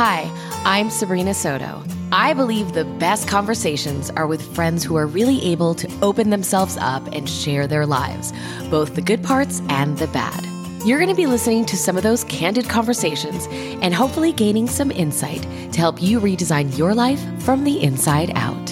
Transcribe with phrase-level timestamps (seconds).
[0.00, 0.30] Hi,
[0.64, 1.82] I'm Sabrina Soto.
[2.12, 6.76] I believe the best conversations are with friends who are really able to open themselves
[6.76, 8.32] up and share their lives,
[8.70, 10.46] both the good parts and the bad.
[10.86, 14.92] You're going to be listening to some of those candid conversations and hopefully gaining some
[14.92, 15.42] insight
[15.72, 18.70] to help you redesign your life from the inside out.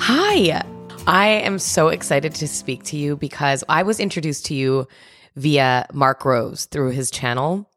[0.00, 0.64] Hi,
[1.06, 4.88] I am so excited to speak to you because I was introduced to you
[5.36, 7.68] via Mark Groves through his channel.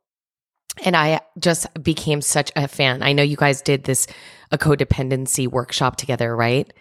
[0.84, 3.02] And I just became such a fan.
[3.02, 4.08] I know you guys did this
[4.52, 6.72] a codependency workshop together, right?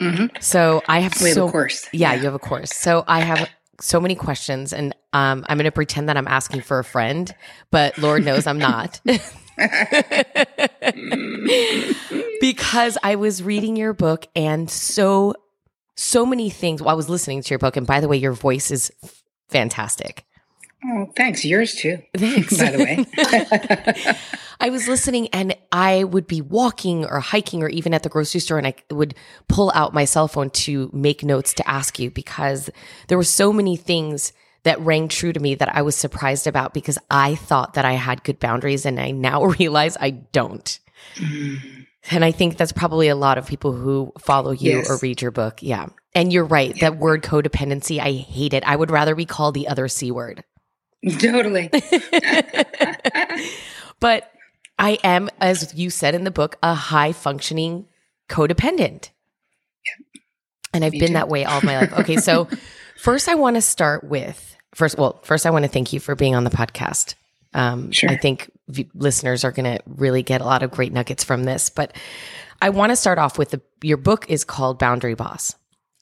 [0.00, 0.36] Mm-hmm.
[0.40, 1.88] So I have We have so a course.
[1.92, 2.18] Yeah, Yeah.
[2.18, 2.74] you have a course.
[2.74, 3.48] So I have
[3.80, 7.32] so many questions, and um, I'm going to pretend that I'm asking for a friend,
[7.70, 9.00] but Lord knows I'm not.
[12.40, 15.34] because I was reading your book and so
[15.94, 16.80] so many things.
[16.80, 18.90] Well, I was listening to your book, and by the way, your voice is
[19.52, 20.24] fantastic.
[20.84, 21.44] Oh, thanks.
[21.44, 21.98] Yours too.
[22.16, 22.58] Thanks.
[22.58, 24.16] By the way.
[24.60, 28.40] I was listening and I would be walking or hiking or even at the grocery
[28.40, 29.14] store and I would
[29.48, 32.68] pull out my cell phone to make notes to ask you because
[33.06, 34.32] there were so many things
[34.64, 37.92] that rang true to me that I was surprised about because I thought that I
[37.92, 40.78] had good boundaries and I now realize I don't.
[41.16, 41.81] Mm.
[42.10, 44.90] And I think that's probably a lot of people who follow you Yes.
[44.90, 45.62] or read your book.
[45.62, 45.86] Yeah.
[46.14, 46.78] And you're right.
[46.80, 48.64] That word codependency, I hate it.
[48.66, 50.42] I would rather be called the other C word.
[51.20, 51.70] totally.
[54.00, 54.30] but
[54.78, 57.86] I am, as you said in the book, a high functioning
[58.28, 59.10] codependent.
[60.74, 61.14] And I've Me been too.
[61.14, 61.92] that way all my life.
[62.00, 62.16] Okay.
[62.16, 62.48] So
[62.98, 66.14] first I want to start with first, well, first I want to thank you for
[66.14, 67.14] being on the podcast.
[67.54, 68.10] Um, Sure.
[68.10, 68.50] I think
[68.94, 71.96] listeners are going to really get a lot of great nuggets from this, but
[72.60, 75.54] I want to start off with the, your book is called Boundary Boss.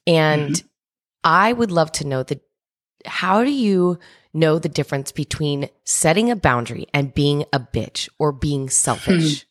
[0.05, 0.67] And Mm-hmm.
[1.23, 2.39] I would love to know the,
[3.05, 3.99] how do you
[4.33, 9.45] know the difference between setting a boundary and being a bitch or being selfish?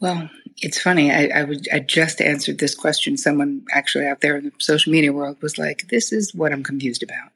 [0.00, 1.10] Well, it's funny.
[1.12, 3.16] I, I would I just answered this question.
[3.16, 6.62] Someone actually out there in the social media world was like, "This is what I'm
[6.62, 7.32] confused about."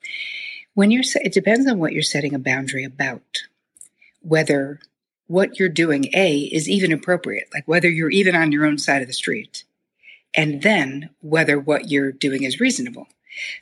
[0.75, 3.43] When you're, it depends on what you're setting a boundary about.
[4.25, 4.81] Whether
[5.27, 9.03] what you're doing, a, is even appropriate, like whether you're even on your own side
[9.03, 9.65] of the street,
[10.35, 13.07] and then whether what you're doing is reasonable.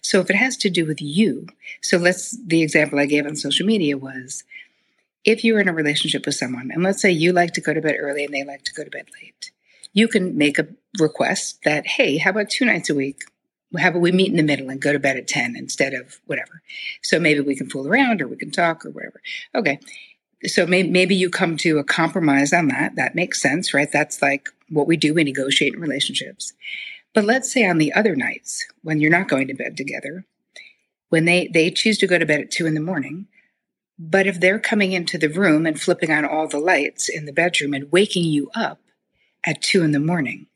[0.01, 1.47] So if it has to do with you,
[1.81, 4.45] so let's the example I gave on social media was
[5.25, 7.81] if you're in a relationship with someone, and let's say you like to go to
[7.81, 9.53] bed early and they like to go to bed late,
[9.93, 10.69] you can make a
[10.99, 13.23] request that, hey, how about two nights a week?
[13.79, 16.21] How about we meet in the middle and go to bed at 10 instead of
[16.27, 16.61] whatever?
[17.03, 19.21] So maybe we can fool around or we can talk or whatever.
[19.55, 19.79] Okay.
[20.47, 22.97] So may- maybe you come to a compromise on that.
[22.97, 23.91] That makes sense, right?
[23.91, 25.15] That's like what we do.
[25.15, 26.53] We negotiate in relationships.
[27.15, 30.25] But let's say on the other nights when you're not going to bed together,
[31.11, 33.27] when they, they choose to go to bed at two in the morning,
[33.99, 37.33] but if they're coming into the room and flipping on all the lights in the
[37.33, 38.81] bedroom and waking you up
[39.45, 40.47] at two in the morning,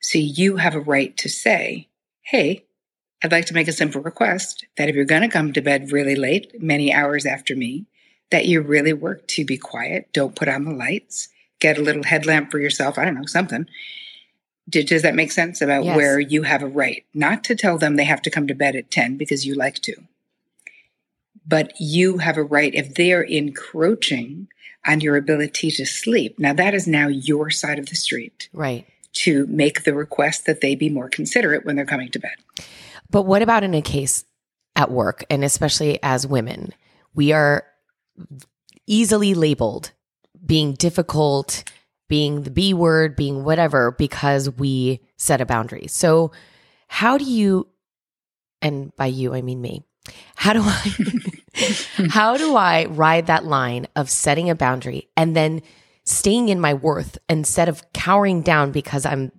[0.00, 1.88] so you have a right to say,
[2.22, 2.64] hey,
[3.22, 5.92] I'd like to make a simple request that if you're going to come to bed
[5.92, 7.86] really late, many hours after me,
[8.30, 10.08] that you really work to be quiet.
[10.12, 11.28] Don't put on the lights.
[11.60, 12.98] Get a little headlamp for yourself.
[12.98, 13.66] I don't know, something.
[14.68, 15.96] Did, does that make sense about Yes.
[15.96, 17.04] where you have a right?
[17.12, 19.80] Not to tell them they have to come to bed at 10 because you like
[19.80, 19.94] to,
[21.46, 24.48] but you have a right if they're encroaching
[24.86, 26.38] on your ability to sleep.
[26.38, 28.86] Now, that is now your side of the street Right.
[29.14, 32.36] to make the request that they be more considerate when they're coming to bed.
[33.10, 34.24] But what about in a case
[34.76, 36.72] at work, and especially as women,
[37.14, 37.64] we are
[38.86, 39.92] easily labeled
[40.44, 41.64] being difficult,
[42.08, 45.86] being the B word, being whatever, because we set a boundary.
[45.86, 46.32] So,
[46.88, 47.68] how do you,
[48.60, 49.84] and by you, I mean me,
[50.34, 50.94] how do I,
[52.10, 55.62] how do I ride that line of setting a boundary and then
[56.04, 59.30] staying in my worth instead of cowering down because I'm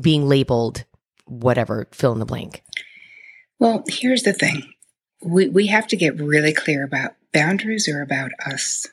[0.00, 0.84] being labeled
[1.26, 2.62] whatever, fill in the blank?
[3.58, 4.62] Well, here's the thing
[5.22, 8.86] we, we have to get really clear about boundaries are about us.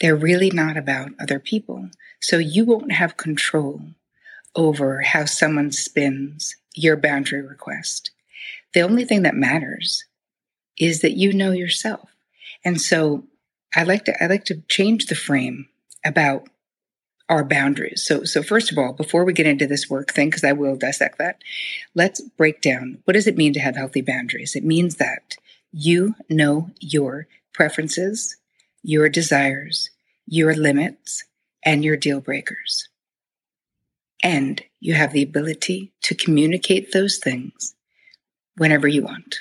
[0.00, 1.90] They're really not about other people.
[2.20, 3.80] So you won't have control
[4.54, 8.10] over how someone spins your boundary request.
[8.74, 10.04] The only thing that matters
[10.78, 12.10] is that you know yourself.
[12.64, 13.24] And so
[13.74, 15.68] I like to I like to change the frame
[16.04, 16.48] about
[17.28, 18.02] our boundaries.
[18.02, 20.76] So so first of all, before we get into this work thing, because I will
[20.76, 21.42] dissect that,
[21.94, 24.54] let's break down what does it mean to have healthy boundaries?
[24.54, 25.36] It means that
[25.78, 28.34] you know your preferences,
[28.82, 29.90] your desires,
[30.26, 31.22] your limits,
[31.66, 32.88] and your deal breakers.
[34.22, 37.74] And you have the ability to communicate those things
[38.56, 39.40] whenever you want.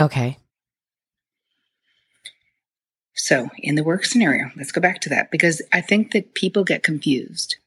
[0.00, 0.38] Okay.
[3.14, 6.64] So, in the work scenario, let's go back to that because I think that people
[6.64, 7.58] get confused.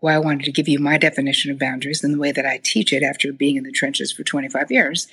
[0.00, 2.60] Why I wanted to give you my definition of boundaries and the way that I
[2.62, 5.08] teach it after being in the trenches for 25 years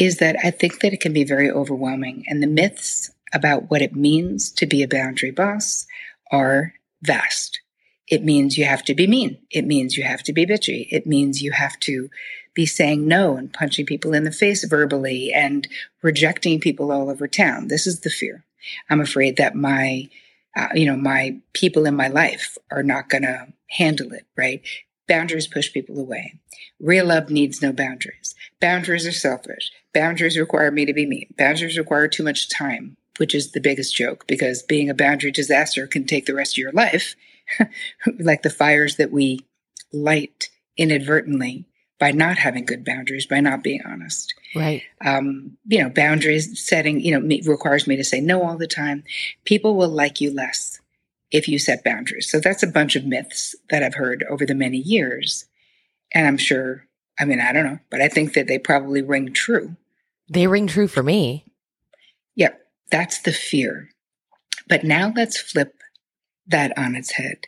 [0.00, 2.24] is that I think that it can be very overwhelming.
[2.26, 5.86] And the myths about what it means to be a boundary boss
[6.32, 7.60] are vast.
[8.08, 9.38] It means you have to be mean.
[9.50, 10.88] It means you have to be bitchy.
[10.90, 12.08] It means you have to
[12.54, 15.68] be saying no and punching people in the face verbally and
[16.02, 17.68] rejecting people all over town.
[17.68, 18.42] This is the fear.
[18.88, 20.08] I'm afraid that my,
[20.56, 24.62] uh, you know, my people in my life are not going to handle it, right?
[25.10, 26.38] Boundaries push people away.
[26.78, 28.36] Real love needs no boundaries.
[28.60, 29.72] Boundaries are selfish.
[29.92, 31.26] Boundaries require me to be me.
[31.36, 35.88] Boundaries require too much time, which is the biggest joke because being a boundary disaster
[35.88, 37.16] can take the rest of your life,
[38.20, 39.40] like the fires that we
[39.92, 41.66] light inadvertently
[41.98, 44.32] by not having good boundaries, by not being honest.
[44.54, 44.84] Right.
[45.04, 48.68] Um, you know, boundaries setting, you know, me, requires me to say no all the
[48.68, 49.02] time.
[49.44, 50.80] People will like you less
[51.30, 52.30] if you set boundaries.
[52.30, 55.46] So that's a bunch of myths that I've heard over the many years.
[56.12, 56.86] And I'm sure,
[57.18, 59.76] I mean, I don't know, but I think that they probably ring true.
[60.28, 61.44] They ring true for me.
[62.36, 62.60] Yep.
[62.90, 63.90] That's the fear.
[64.68, 65.74] But now let's flip
[66.46, 67.46] that on its head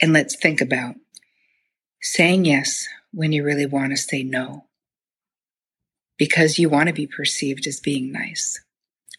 [0.00, 0.94] and let's think about
[2.00, 4.64] saying yes when you really want to say no
[6.16, 8.60] because you want to be perceived as being nice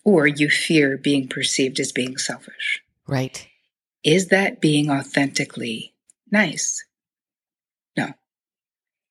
[0.03, 2.81] or you fear being perceived as being selfish.
[3.07, 3.47] Right.
[4.03, 5.93] Is that being authentically
[6.31, 6.83] nice?
[7.97, 8.13] No,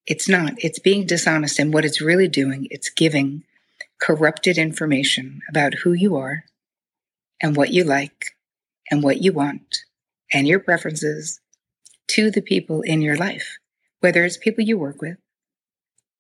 [0.07, 0.55] it's not.
[0.59, 1.59] It's being dishonest.
[1.59, 3.45] And what it's really doing, it's giving
[4.01, 6.45] corrupted information about who you are
[7.43, 8.37] and what you like
[8.91, 9.81] and what you want
[10.33, 11.41] and your preferences
[12.09, 13.59] to the people in your life
[14.01, 15.17] whether it's people you work with,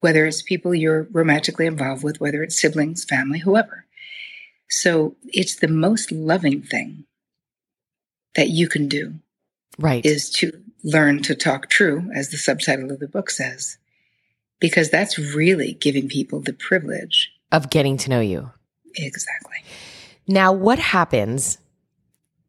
[0.00, 3.86] whether it's people you're romantically involved with, whether it's siblings, family, whoever.
[4.68, 7.04] So it's the most loving thing
[8.34, 9.14] that you can do.
[9.78, 10.04] Right.
[10.04, 10.52] Is to
[10.84, 13.78] learn to talk true, as the subtitle of the book says,
[14.60, 18.50] because that's really giving people the privilege of getting to know you.
[18.94, 19.56] Exactly.
[20.26, 21.58] Now, what happens?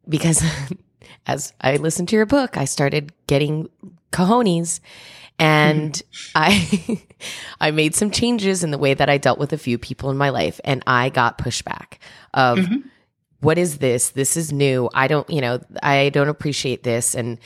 [0.08, 0.44] Because
[1.28, 3.70] as I listened to your book, I started getting
[4.12, 4.80] cojones
[5.38, 6.32] and mm-hmm.
[6.36, 7.02] I
[7.68, 10.18] I made some changes in the way that I dealt with a few people in
[10.18, 12.00] my life and I got pushback
[12.34, 12.88] of mm-hmm.
[13.42, 14.12] What is this?
[14.12, 14.90] This is new.
[14.94, 17.40] I don't, you know, I don't appreciate this and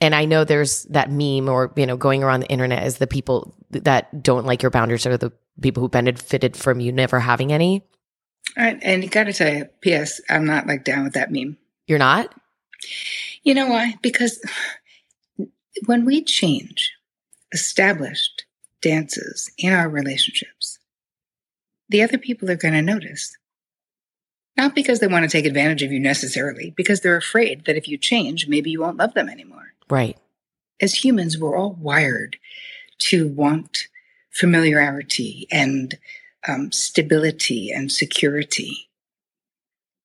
[0.00, 3.06] and I know there's that meme or you know going around the internet as the
[3.06, 7.52] people that don't like your boundaries are the people who benefited from you never having
[7.52, 7.82] any.
[8.56, 10.20] Right, and you got to tell you, P.S.
[10.28, 11.56] I'm not like down with that meme.
[11.86, 12.34] You're not.
[13.42, 13.94] You know why?
[14.02, 14.40] Because
[15.86, 16.92] when we change
[17.52, 18.44] established
[18.82, 20.78] dances in our relationships,
[21.88, 23.36] the other people are going to notice.
[24.56, 27.88] Not because they want to take advantage of you necessarily, because they're afraid that if
[27.88, 29.74] you change, maybe you won't love them anymore.
[29.90, 30.16] Right.
[30.80, 32.38] As humans, we're all wired
[32.98, 33.88] to want
[34.30, 35.98] familiarity and
[36.48, 38.88] um, stability and security.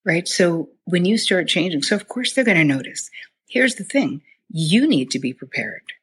[0.03, 0.27] Right.
[0.27, 3.09] So when you start changing, so of course they're going to notice.
[3.47, 5.93] Here's the thing you need to be prepared.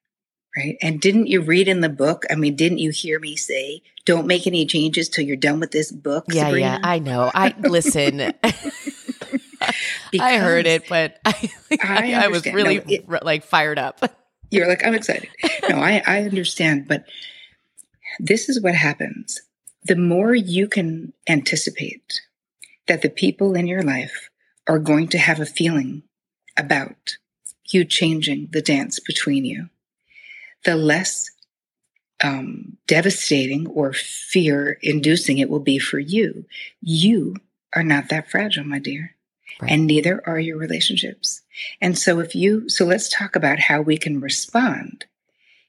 [0.58, 0.76] Right.
[0.82, 2.24] And didn't you read in the book?
[2.30, 5.70] I mean, didn't you hear me say, don't make any changes till you're done with
[5.70, 6.24] this book?
[6.28, 6.66] Yeah, Sabrina?
[6.66, 7.30] yeah, I know.
[7.32, 8.32] I listen.
[10.20, 11.50] I heard it, but I,
[11.80, 14.00] I, I was really no, it, like fired up.
[14.50, 15.28] You're like, I'm excited.
[15.68, 17.04] No, I, I understand, but
[18.18, 19.40] this is what happens.
[19.84, 22.20] The more you can anticipate
[22.88, 24.28] that the people in your life
[24.66, 26.02] are going to have a feeling
[26.56, 27.16] about
[27.68, 29.68] you changing the dance between you,
[30.64, 31.30] the less
[32.22, 36.44] um, devastating or fear inducing it will be for you.
[36.80, 37.36] You
[37.74, 39.14] are not that fragile, my dear.
[39.60, 39.72] Right.
[39.72, 41.42] And neither are your relationships.
[41.80, 45.06] And so, if you, so let's talk about how we can respond.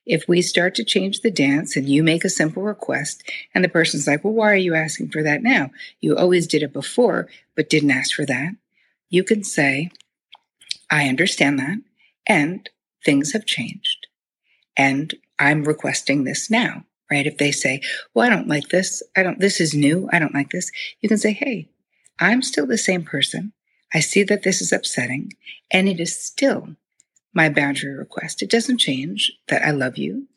[0.06, 3.70] If we start to change the dance and you make a simple request, and the
[3.70, 5.72] person's like, Well, why are you asking for that now?
[6.02, 8.54] You always did it before, but didn't ask for that.
[9.10, 9.92] You can say,
[10.90, 11.78] I understand that.
[12.28, 12.70] And
[13.04, 13.99] things have changed.
[14.80, 17.28] And I'm requesting this now, right?
[17.28, 17.82] If they say,
[18.14, 19.04] well, I don't like this.
[19.14, 20.08] I don't, this is new.
[20.14, 20.72] I don't like this.
[21.02, 21.68] You can say, hey,
[22.18, 23.52] I'm still the same person.
[23.94, 25.34] I see that this is upsetting
[25.70, 26.78] and it is still
[27.34, 28.42] my boundary request.
[28.42, 30.30] It doesn't change that I love you.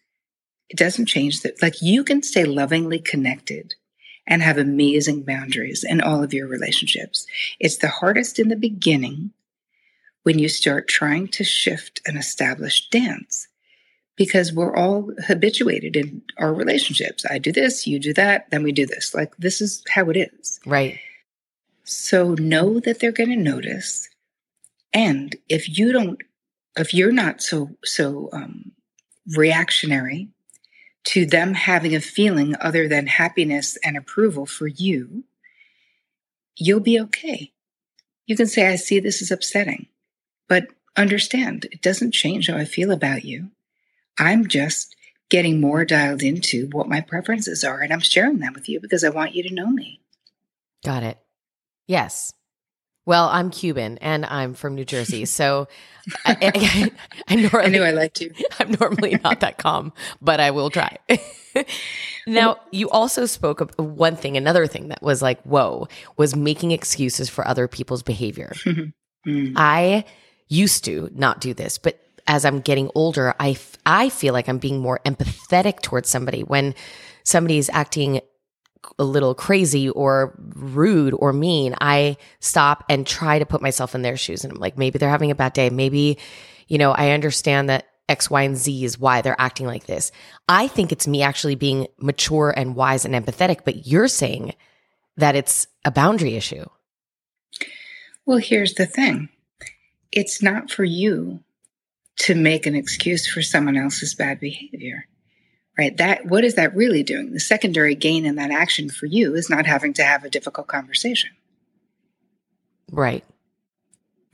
[0.69, 3.75] It doesn't change that, like, you can stay lovingly connected
[4.27, 7.27] and have amazing boundaries in all of your relationships.
[7.61, 9.33] It's the hardest in the beginning
[10.25, 13.47] when you start trying to shift an established dance
[14.17, 17.25] because we're all habituated in our relationships.
[17.29, 19.15] I do this, you do that, then we do this.
[19.15, 20.61] Like this is how it is.
[20.67, 20.99] Right.
[21.85, 24.09] So know that they're going to notice.
[24.93, 26.21] And if you don't,
[26.77, 28.73] if you're not so, so, um,
[29.37, 30.29] reactionary
[31.05, 35.25] to them having a feeling other than happiness and approval for you,
[36.57, 37.53] you'll be okay.
[38.27, 39.87] You can say, I see this is upsetting,
[40.49, 43.51] but understand it doesn't change how I feel about you.
[44.19, 44.95] I'm just
[45.31, 49.03] getting more dialed into what my preferences are, and I'm sharing them with you because
[49.03, 50.01] I want you to know me.
[50.85, 51.19] Got it.
[51.87, 52.33] Yes.
[53.05, 55.69] Well, I'm Cuban and I'm from New Jersey, so
[56.25, 56.91] I, I,
[57.29, 58.33] I, normally, I knew I liked you.
[58.61, 60.99] I'm normally not that calm, but I will try.
[62.27, 66.71] now, you also spoke of one thing, another thing that was like, whoa, was making
[66.71, 68.53] excuses for other people's behavior.
[69.27, 69.53] mm.
[69.57, 70.05] I
[70.49, 74.49] used to not do this, but as I'm getting older, I, f- I feel like
[74.49, 76.75] I'm being more empathetic towards somebody when
[77.25, 78.21] somebody's acting
[78.99, 84.03] a little crazy or rude or mean, I stop and try to put myself in
[84.03, 84.45] their shoes.
[84.45, 85.71] And I'm like, maybe they're having a bad day.
[85.71, 86.19] Maybe,
[86.69, 90.11] you know, I understand that X, Y, and Z is why they're acting like this.
[90.49, 94.55] I think it's me actually being mature and wise and empathetic, but you're saying
[95.17, 96.65] that it's a boundary issue.
[98.27, 99.29] Well, here's the thing
[100.11, 101.41] it's not for you
[102.19, 105.07] to make an excuse for someone else's bad behavior
[105.79, 105.97] right?
[105.97, 107.33] That what is that really doing?
[107.33, 110.67] The secondary gain in that action for you is not having to have a difficult
[110.67, 111.31] conversation.
[112.91, 113.25] Right.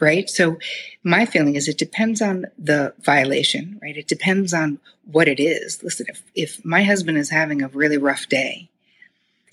[0.01, 0.29] Right?
[0.29, 0.59] So
[1.03, 3.97] my feeling is it depends on the violation right?
[3.97, 5.83] It depends on what it is.
[5.83, 8.71] Listen if, if my husband is having a really rough day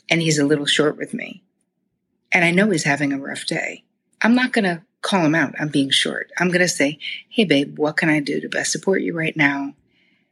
[0.09, 1.41] and he's a little short with me
[2.31, 3.83] and i know he's having a rough day
[4.21, 7.45] i'm not going to call him out I'm being short i'm going to say hey
[7.45, 9.73] babe what can i do to best support you right now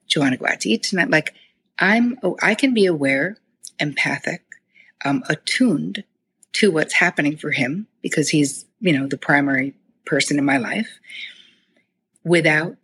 [0.08, 1.34] do you want to go out to eat tonight like
[1.80, 3.38] I'm, oh, I can be aware,
[3.80, 4.44] empathic,
[5.04, 6.04] um, attuned
[6.54, 9.74] to what's happening for him because he's, you know, the primary
[10.06, 11.00] person in my life
[12.24, 12.78] without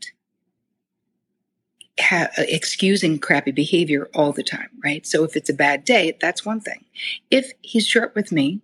[1.99, 5.05] ha- excusing crappy behavior all the time, right?
[5.05, 6.85] So if it's a bad day, that's one thing.
[7.29, 8.61] If he's short with me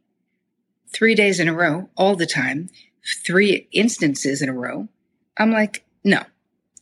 [0.90, 2.70] three days in a row, all the time,
[3.06, 4.88] three instances in a row,
[5.38, 6.24] I'm like, no,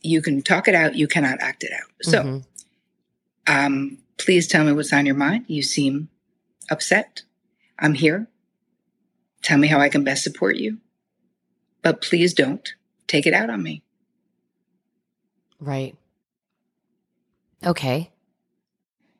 [0.02, 1.90] you can talk it out, you cannot act it out.
[2.02, 2.38] So mm-hmm.
[3.46, 5.44] Um, please tell me what's on your mind.
[5.48, 6.08] You seem
[6.70, 7.22] upset.
[7.78, 8.28] I'm here.
[9.42, 10.78] Tell me how I can best support you.
[11.82, 12.72] But please don't
[13.06, 13.82] take it out on me.
[15.60, 15.96] Right.
[17.64, 18.10] Okay.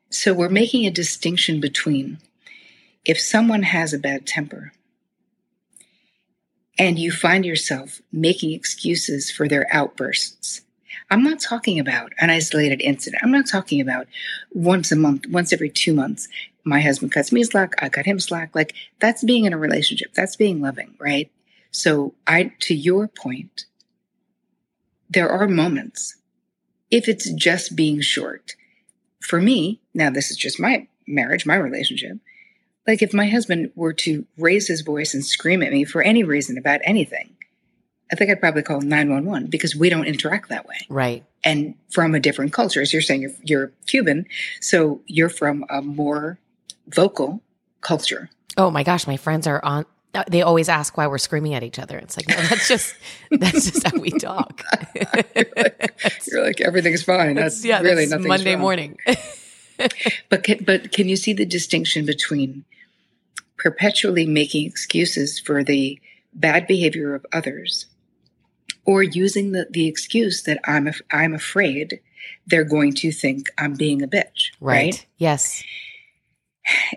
[0.09, 2.19] So we're making a distinction between
[3.03, 4.71] if someone has a bad temper
[6.77, 10.61] and you find yourself making excuses for their outbursts
[11.09, 13.23] I'm not talking about an isolated incident.
[13.23, 14.07] I'm not talking about
[14.51, 16.27] once a month, once every two months.
[16.63, 18.55] My husband cuts me slack, I cut him slack.
[18.55, 20.13] Like that's being in a relationship.
[20.13, 21.31] That's being loving, right?
[21.71, 23.65] So I, to your point,
[25.09, 26.15] there are moments
[26.89, 28.55] if it's just being short.
[29.21, 32.17] For me, now this is just my marriage, my relationship.
[32.87, 36.23] Like if my husband were to raise his voice and scream at me for any
[36.23, 37.35] reason about anything,
[38.11, 40.77] I think I'd probably call 911 because we don't interact that way.
[40.89, 41.23] Right.
[41.43, 44.27] And from a different culture, as you're saying, you're, you're Cuban,
[44.61, 46.39] so you're from a more
[46.87, 47.41] vocal
[47.81, 48.29] culture.
[48.57, 49.85] Oh my gosh, my friends are on.
[50.29, 51.97] They always ask why we're screaming at each other.
[51.97, 52.95] It's like no, that's just
[53.31, 54.63] that's just how we talk.
[54.95, 55.05] you're,
[55.57, 56.01] like,
[56.31, 57.35] you're, like, everything's fine.
[57.35, 58.27] That's yeah, really nothing.
[58.27, 58.61] Monday wrong.
[58.61, 58.97] morning.
[60.29, 62.63] but can, but can you see the distinction between
[63.57, 65.99] perpetually making excuses for the
[66.33, 67.87] bad behavior of others
[68.85, 72.01] or using the, the excuse that I'm, af- I'm afraid
[72.45, 74.51] they're going to think I'm being a bitch.
[74.59, 74.93] Right.
[74.93, 75.05] right.
[75.17, 75.63] Yes.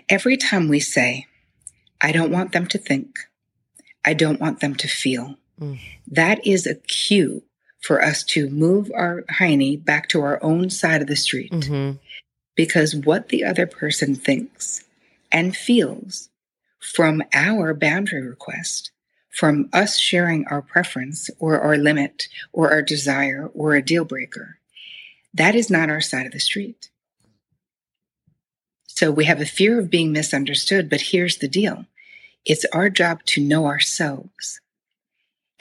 [0.07, 1.27] Every time we say,
[2.01, 3.19] I don't want them to think,
[4.05, 5.79] I don't want them to feel, mm.
[6.07, 7.43] that is a cue
[7.81, 11.51] for us to move our hiney back to our own side of the street.
[11.51, 11.97] Mm-hmm.
[12.55, 14.83] Because what the other person thinks
[15.31, 16.28] and feels
[16.79, 18.91] from our boundary request
[19.39, 24.57] from us sharing our preference or our limit or our desire or a deal breaker.
[25.33, 26.89] That is not our side of the street.
[28.87, 31.85] So we have a fear of being misunderstood, but here's the deal
[32.45, 34.59] it's our job to know ourselves.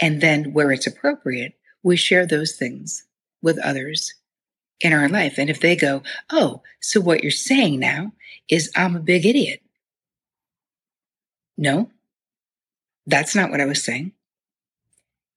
[0.01, 3.05] And then, where it's appropriate, we share those things
[3.43, 4.15] with others
[4.81, 5.39] in our life.
[5.39, 8.13] And if they go, Oh, so what you're saying now
[8.49, 9.61] is I'm a big idiot.
[11.59, 11.91] No,
[13.07, 14.13] that's not what I was saying.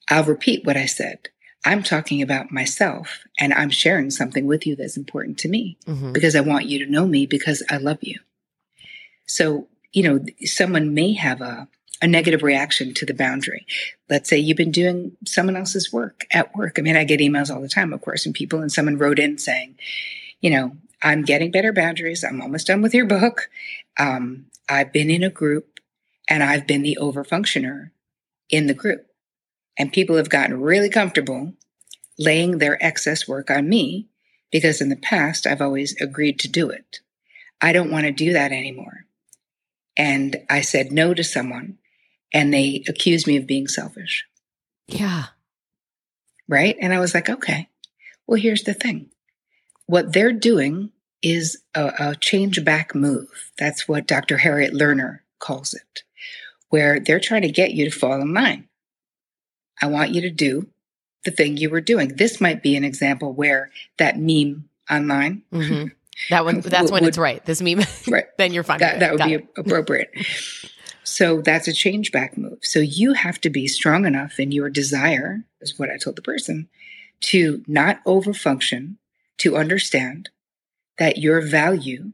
[0.09, 1.29] I'll repeat what I said.
[1.65, 6.13] I'm talking about myself and I'm sharing something with you that's important to me Mhm.
[6.13, 8.19] because I want you to know me because I love you.
[9.25, 11.67] So, you know, someone may have a,
[12.01, 13.65] a negative reaction to the boundary.
[14.09, 16.77] Let's say you've been doing someone else's work at work.
[16.77, 19.19] I mean, I get emails all the time, of course, and people, and someone wrote
[19.19, 19.75] in saying,
[20.41, 22.23] you know, I'm getting better boundaries.
[22.23, 23.49] I'm almost done with your book.
[23.99, 25.70] Um, I've been in a group
[26.29, 27.91] and I've been the overfunctioner
[28.49, 29.07] in the group.
[29.77, 31.53] And people have gotten really comfortable
[32.19, 34.07] laying their excess work on me
[34.51, 36.99] because in the past I've always agreed to do it.
[37.61, 39.05] I don't want to do that anymore.
[39.97, 41.77] And I said no to someone
[42.33, 44.25] and they accused me of being selfish,
[44.87, 45.25] Yeah.
[46.47, 46.75] right?
[46.81, 47.69] And I was like, okay,
[48.27, 49.09] well, here's the thing.
[49.85, 53.51] What they're doing is a, a change back move.
[53.57, 54.37] That's what Dr.
[54.37, 56.03] Harriet Lerner calls it,
[56.71, 58.67] where they're trying to get you to fall in line.
[59.81, 60.67] I want you to do
[61.25, 62.15] the thing you were doing.
[62.15, 65.85] This might be an example where that meme online, hmm
[66.29, 66.61] That one.
[66.65, 67.43] That's when Would- it's right.
[67.45, 67.81] This meme.
[68.07, 68.25] Right.
[68.37, 68.79] then you're fine.
[68.79, 69.47] that, that would Got be it.
[69.57, 70.09] appropriate.
[71.03, 72.59] So that's a change back move.
[72.61, 76.21] So you have to be strong enough in your desire, is what I told the
[76.21, 76.69] person,
[77.21, 78.95] to not overfunction,
[79.39, 80.29] to understand
[80.99, 82.11] that your value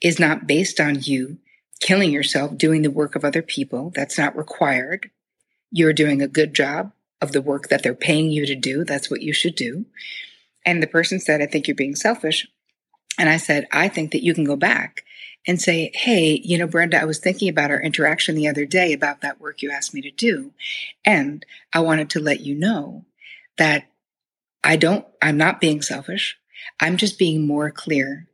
[0.00, 1.38] is not based on you
[1.80, 3.92] killing yourself doing the work of other people.
[3.94, 5.10] That's not required.
[5.70, 8.84] You're doing a good job of the work that they're paying you to do.
[8.84, 9.86] That's what you should do.
[10.64, 12.46] And the person said, I think you're being selfish.
[13.18, 15.04] And I said, I think that you can go back
[15.46, 18.92] and say, Hey, you know, Brenda, I was thinking about our interaction the other day
[18.92, 20.52] about that work you asked me to do.
[21.04, 23.04] And I wanted to let you know
[23.58, 23.84] that
[24.62, 26.38] I don't, I'm not being selfish.
[26.80, 28.26] I'm just being more clear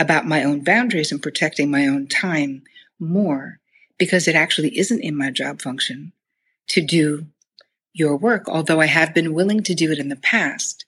[0.00, 2.62] about my own boundaries and protecting my own time
[2.98, 3.60] more
[3.98, 6.12] because it actually isn't in my job function
[6.68, 7.26] to do
[7.92, 8.48] your work.
[8.48, 10.84] Although I have been willing to do it in the past,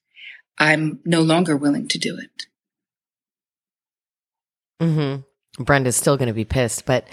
[0.58, 2.46] I'm no longer willing to do it.
[4.80, 5.62] Mm-hmm.
[5.62, 7.06] Brenda's still going to be pissed, but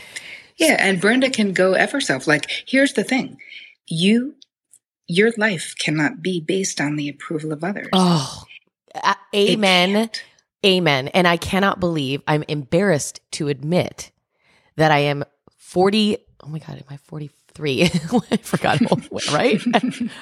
[0.57, 2.27] Yeah, and Brenda can go F herself.
[2.27, 3.38] Like, here's the thing.
[3.88, 4.36] You
[5.10, 7.88] your life cannot be based on the approval of others.
[7.93, 8.43] oh,
[8.93, 10.10] a- amen,
[10.65, 11.07] amen.
[11.10, 14.12] And I cannot believe I'm embarrassed to admit
[14.77, 15.23] that I am
[15.57, 16.17] 40.
[16.43, 17.83] Oh my God, am I 43?
[18.31, 18.79] I forgot,
[19.31, 19.61] right?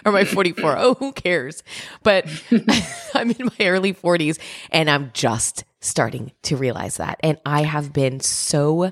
[0.05, 0.75] or am I 44?
[0.77, 1.63] Oh, who cares?
[2.03, 2.25] But
[3.13, 4.39] I'm in my early 40s
[4.71, 7.19] and I'm just starting to realize that.
[7.21, 8.91] And I have been so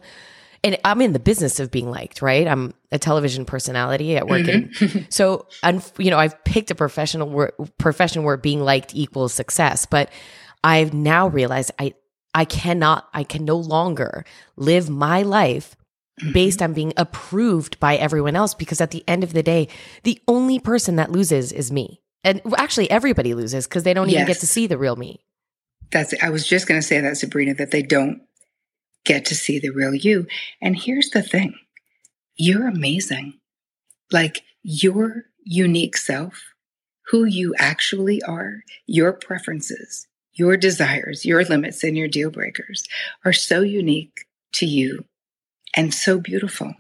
[0.64, 2.48] and I'm in the business of being liked, right?
[2.48, 5.00] I'm a television personality at work, and mm-hmm.
[5.10, 9.86] so un- you know I've picked a professional wor- profession where being liked equals success.
[9.86, 10.10] But
[10.64, 11.96] I've now realized I
[12.34, 15.76] I cannot, I can no longer live my life
[16.22, 16.32] mm-hmm.
[16.32, 19.68] based on being approved by everyone else because at the end of the day,
[20.04, 22.02] the only person that loses is me.
[22.24, 25.20] And actually, everybody loses because they don't even get to see the real me.
[25.92, 28.22] That's I was just gonna say that, Sabrina, that they don't
[29.04, 30.28] get to see the real you.
[30.62, 31.56] And here's the thing.
[32.36, 33.40] You're amazing.
[34.12, 36.54] Like your unique self,
[37.08, 42.84] who you actually are, your preferences, your desires, your limits, and your deal breakers
[43.24, 45.06] are so unique to you
[45.76, 46.74] and so beautiful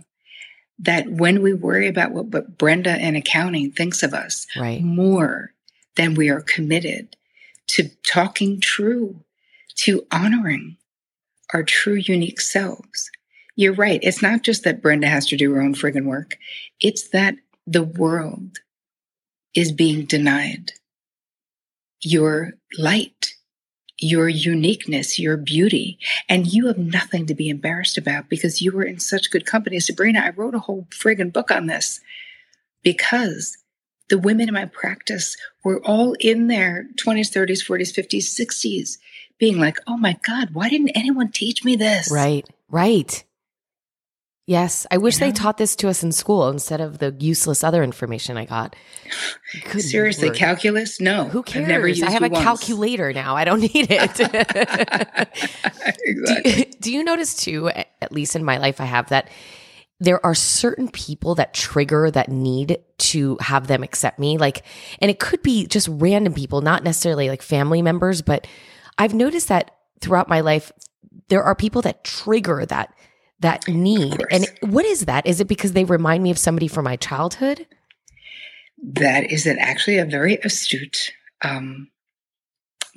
[0.80, 4.82] that when we worry about what, what Brenda in accounting thinks of us Right.
[4.82, 5.54] more
[5.96, 7.16] than we are committed
[7.68, 9.24] to talking true,
[9.76, 10.78] to honoring
[11.54, 13.10] our true unique selves.
[13.56, 14.00] You're right.
[14.02, 16.38] It's not just that Brenda has to do her own friggin' work.
[16.80, 17.36] It's that
[17.68, 18.58] the world
[19.54, 20.74] is being denied
[22.02, 23.36] your light,
[24.04, 25.98] your uniqueness, your beauty.
[26.28, 29.80] And you have nothing to be embarrassed about because you were in such good company.
[29.80, 32.02] Sabrina, I wrote a whole friggin' book on this
[32.84, 33.58] because
[34.10, 38.98] the women in my practice were all in their 20s, 30s, 40s, 50s, 60s,
[39.40, 42.12] being like, oh my God, why didn't anyone teach me this?
[42.12, 42.48] Right.
[42.70, 43.24] Right.
[44.46, 44.86] Yes.
[44.92, 47.82] I wish You they taught this to us in school instead of the useless other
[47.82, 48.76] information I got.
[49.72, 50.38] Good Seriously, Lord.
[50.38, 51.00] calculus?
[51.00, 51.26] No.
[51.26, 52.00] Who I've never cares?
[52.00, 52.44] used I have a once.
[52.44, 53.36] calculator now.
[53.38, 54.14] I don't need it.
[54.16, 54.26] do,
[56.04, 56.58] exactly.
[56.58, 59.30] you, do you notice too, at least in my life, I have that
[60.00, 64.38] there are certain people that trigger that need to have them accept me.
[64.38, 64.64] Like,
[65.00, 68.46] and it could be just random people, not necessarily like family members, but
[68.98, 70.74] I've noticed that throughout my life,
[71.30, 72.94] there are people that trigger that
[73.40, 74.24] that need.
[74.32, 75.26] And what is that?
[75.28, 77.68] Is it because they remind me of somebody from my childhood?
[78.82, 81.90] That is an, actually a very astute, um,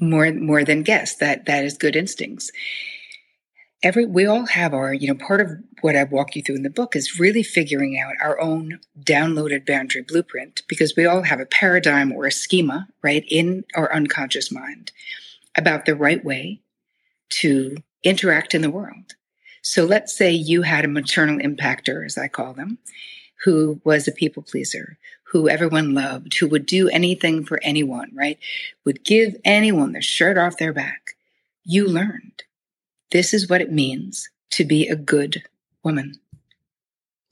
[0.01, 1.16] more more than guess.
[1.16, 2.51] That that is good instincts.
[3.83, 5.51] every we all have our you know part of
[5.83, 9.66] what i walk you through in the book is really figuring out our own downloaded
[9.66, 14.51] boundary blueprint because we all have a paradigm or a schema right in our unconscious
[14.51, 14.92] mind
[15.57, 16.61] about the right way
[17.29, 19.14] to interact in the world
[19.67, 22.79] so let's say you had a maternal impactor as i call them
[23.45, 24.99] who was a people pleaser
[25.33, 28.39] who everyone loved who would do anything for anyone right
[28.85, 31.17] would give anyone the shirt off their back
[31.65, 32.43] you learned
[33.11, 35.43] this is what it means to be a good
[35.83, 36.19] woman.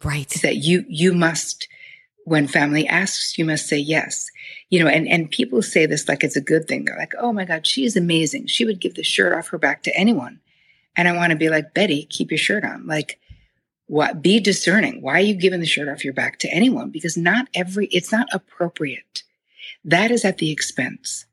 [0.03, 0.33] Right.
[0.35, 1.69] Is That you you must
[2.27, 4.31] when family asks, you must say yes.
[4.71, 6.85] You know, and, and people say this like it's a good thing.
[6.85, 8.47] They're like, oh my God, she's amazing.
[8.47, 10.41] She would give the shirt off her back to anyone.
[10.97, 12.87] And I want to be like, Betty, keep your shirt on.
[12.87, 13.19] Like,
[13.87, 15.03] what be discerning.
[15.03, 16.91] Why are you giving the shirt off your back to anyone?
[16.91, 19.23] Because not every it's not appropriate.
[19.85, 21.27] That is at the expense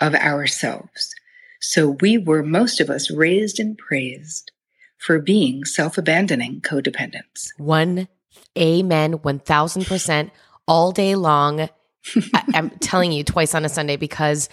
[0.00, 1.14] of ourselves.
[1.60, 4.50] So we were, most of us, raised and praised
[4.98, 7.48] for being self abandoning codependents.
[7.56, 8.08] One,
[8.58, 10.30] amen, 1000%
[10.66, 11.68] all day long.
[12.34, 14.48] I, am telling you twice on a Sunday because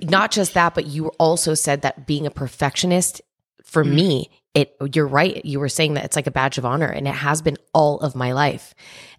[0.00, 3.22] not just that, but you also said that being a perfectionist
[3.64, 3.94] for mm-hmm.
[3.94, 5.44] me, it you're right.
[5.44, 8.00] You were saying that it's like a badge of honor and it has been all
[8.00, 8.74] of my life.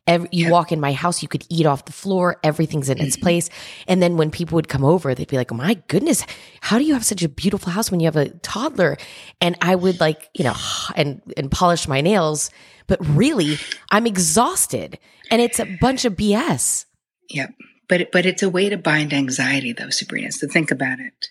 [0.08, 0.52] Every, you yeah.
[0.52, 2.40] walk in my house, you could eat off the floor.
[2.44, 3.50] Everything's in its place.
[3.88, 6.26] And then when people would come over, they'd be like, my goodness,
[6.62, 8.98] how do you have such a beautiful house when you have a toddler?
[9.40, 10.56] And I would like, you know,
[10.96, 12.50] and, and polish my nails.
[12.88, 13.58] But really,
[13.92, 14.98] I'm exhausted
[15.30, 16.86] and it's a bunch of BS.
[17.30, 17.54] Yep.
[17.88, 20.32] But, but it's a way to bind anxiety though, Sabrina.
[20.32, 21.28] So think about it.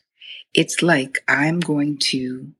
[0.54, 2.52] It's like I'm going to,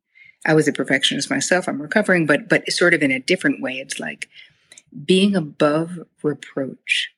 [0.48, 1.68] I was a perfectionist myself.
[1.68, 3.74] I'm recovering, but, but sort of in a different way.
[3.74, 4.28] It's like,
[5.04, 7.10] being above reproach,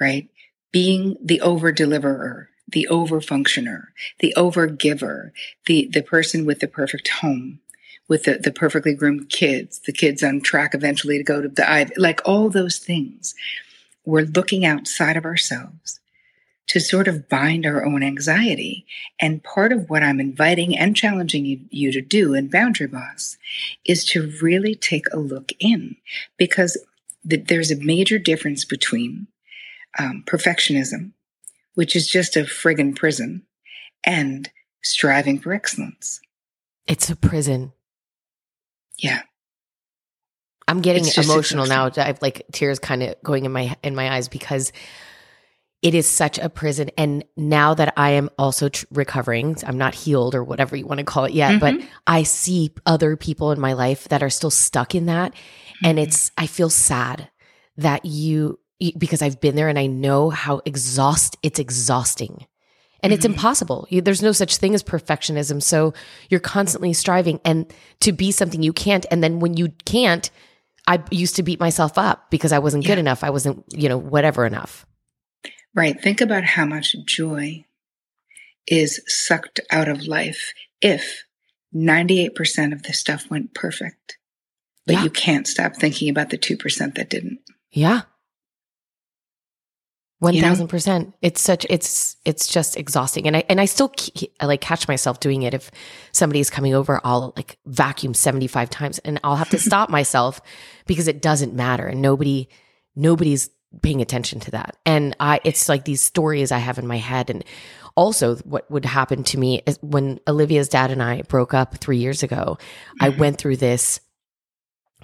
[0.00, 0.28] right?
[0.72, 3.84] Being the over deliverer, the over functioner,
[4.18, 5.32] the over giver,
[5.66, 7.60] the, the person with the perfect home,
[8.08, 11.70] with the, the perfectly groomed kids, the kids on track eventually to go to the
[11.70, 13.34] Ivy, like all those things.
[14.04, 16.00] We're looking outside of ourselves
[16.68, 18.86] to sort of bind our own anxiety.
[19.20, 23.36] And part of what I'm inviting and challenging you, you, to do in Boundary Boss
[23.84, 25.96] is to really take a look in
[26.36, 26.76] because
[27.24, 29.28] that there's a major difference between
[29.98, 31.12] um, perfectionism,
[31.74, 33.42] which is just a friggin' prison,
[34.04, 34.50] and
[34.82, 36.20] striving for excellence.
[36.86, 37.72] It's a prison.
[38.98, 39.22] Yeah.
[40.68, 41.90] I'm getting emotional now.
[41.96, 44.72] I have like tears kind of going in my in my eyes because
[45.86, 46.90] it is such a prison.
[46.98, 50.98] And now that I am also tr- recovering, I'm not healed or whatever you want
[50.98, 51.78] to call it yet, mm-hmm.
[51.78, 55.32] but I see other people in my life that are still stuck in that.
[55.84, 56.08] And mm-hmm.
[56.08, 57.30] it's, I feel sad
[57.76, 58.58] that you,
[58.98, 62.48] because I've been there and I know how exhaust, it's exhausting
[63.00, 63.34] and it's mm-hmm.
[63.34, 63.86] impossible.
[63.88, 65.62] You, there's no such thing as perfectionism.
[65.62, 65.94] So
[66.30, 69.06] you're constantly striving and to be something you can't.
[69.12, 70.28] And then when you can't,
[70.88, 72.88] I used to beat myself up because I wasn't yeah.
[72.88, 73.22] good enough.
[73.22, 74.84] I wasn't, you know, whatever enough.
[75.76, 76.00] Right.
[76.00, 77.66] Think about how much joy
[78.66, 81.24] is sucked out of life if
[81.72, 84.16] 98% of the stuff went perfect
[84.86, 85.02] but yeah.
[85.02, 87.40] you can't stop thinking about the 2% that didn't.
[87.72, 88.02] Yeah.
[90.22, 90.86] 1000%.
[90.86, 91.12] You know?
[91.20, 93.92] It's such it's it's just exhausting and I and I still
[94.40, 95.70] I like catch myself doing it if
[96.10, 100.40] somebody's coming over I'll like vacuum 75 times and I'll have to stop myself
[100.86, 102.48] because it doesn't matter and nobody
[102.94, 103.50] nobody's
[103.82, 104.76] paying attention to that.
[104.86, 107.44] And I it's like these stories I have in my head and
[107.94, 111.96] also what would happen to me is when Olivia's dad and I broke up 3
[111.96, 113.04] years ago, mm-hmm.
[113.04, 114.00] I went through this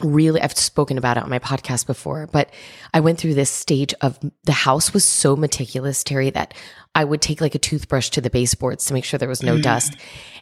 [0.00, 2.50] really I've spoken about it on my podcast before, but
[2.94, 6.54] I went through this stage of the house was so meticulous, Terri, that
[6.94, 9.56] I would take like a toothbrush to the baseboards to make sure there was no
[9.56, 9.62] mm.
[9.62, 9.94] dust.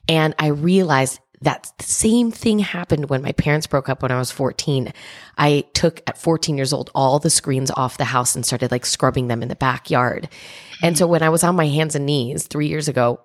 [0.09, 4.18] And I realized that the same thing happened when my parents broke up when I
[4.18, 4.92] was 14.
[5.38, 8.85] I took at 14 years old all the screens off the house and started like
[8.85, 10.29] scrubbing them in the backyard.
[10.83, 13.20] And so when I was on my hands and knees 3 years ago,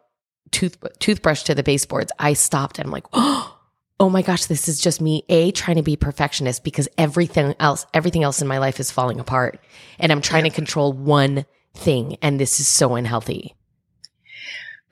[0.52, 3.58] tooth toothbrush to the baseboards, I stopped and I'm like, "Oh,
[4.00, 7.86] oh my gosh, this is just me, A, trying to be perfectionist because everything else,
[7.94, 9.60] everything else in my life is falling apart.
[10.00, 12.18] And I'm trying to control one thing.
[12.22, 13.56] And this is so unhealthy.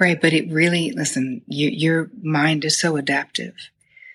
[0.04, 0.20] Right.
[0.20, 3.56] But it really, listen, you, your mind is so adaptive.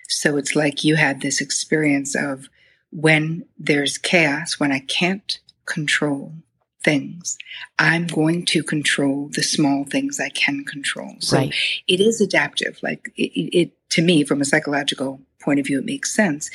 [0.07, 2.47] So it's like you had this experience of
[2.91, 6.35] when there's chaos, when I can't control
[6.83, 7.39] things.
[7.79, 11.15] I'm going to control the small things I can control.
[11.21, 11.55] So right.
[11.87, 12.77] it is adaptive.
[12.83, 16.51] Like it, it, to me, from a psychological point of view, it makes sense.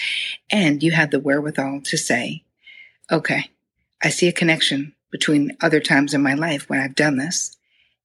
[0.48, 2.44] And you have the wherewithal to say,
[3.10, 3.50] okay,
[4.00, 7.56] I see a connection between other times in my life when I've done this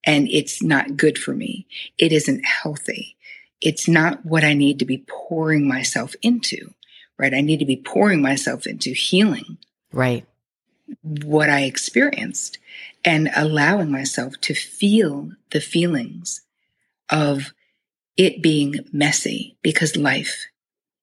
[0.06, 1.68] and it's not good for me.
[1.98, 3.16] It isn't healthy.
[3.62, 6.74] it's not what I need to be pouring myself into,
[7.18, 7.34] right?
[7.34, 9.58] I need to be pouring myself into healing.
[9.92, 10.26] Right.
[11.02, 12.58] What I experienced
[13.04, 16.42] and allowing myself to feel the feelings
[17.10, 17.54] of
[18.18, 20.48] it being messy because life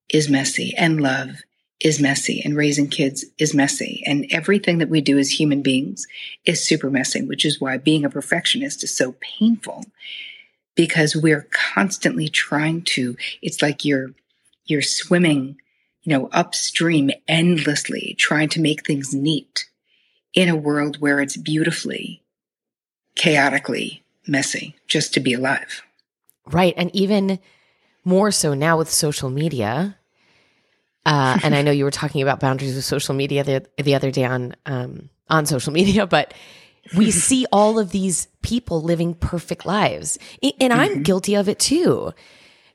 [0.08, 1.42] is messy and love
[1.80, 6.06] is messy and raising kids is messy and everything that we do as human beings
[6.44, 9.84] is super messy, which is why being a perfectionist is so painful
[10.74, 14.10] because we're constantly trying to, it's like you're,
[14.64, 15.56] you're swimming,
[16.02, 19.68] you know, upstream endlessly trying to make things neat
[20.34, 22.22] in a world where it's beautifully,
[23.16, 25.82] chaotically messy just to be alive.
[26.46, 26.74] Right.
[26.76, 27.38] And even
[28.04, 29.98] more so now with social media.
[31.06, 34.10] Uh, and I know you were talking about boundaries with social media the, the other
[34.10, 36.34] day on um, on social media, but
[36.96, 40.18] we see all of these people living perfect lives,
[40.60, 41.02] and I'm mm-hmm.
[41.02, 42.12] guilty of it too.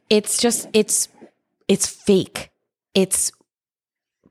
[0.10, 1.10] It's just it's
[1.67, 2.52] it's fake.
[2.94, 3.34] It's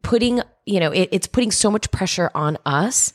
[0.01, 3.13] putting you know it, it's putting so much pressure on us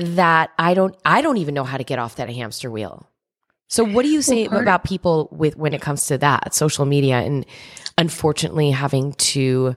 [0.00, 3.08] that I don't I don't even know how to get off that hamster wheel.
[3.68, 6.86] So what do you say well, about people with when it comes to that social
[6.86, 7.44] media and
[7.98, 9.76] unfortunately having to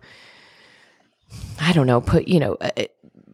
[1.60, 2.70] I don't know put you know uh,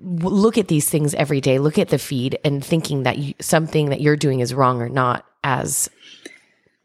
[0.01, 3.89] look at these things every day look at the feed and thinking that you, something
[3.89, 5.89] that you're doing is wrong or not as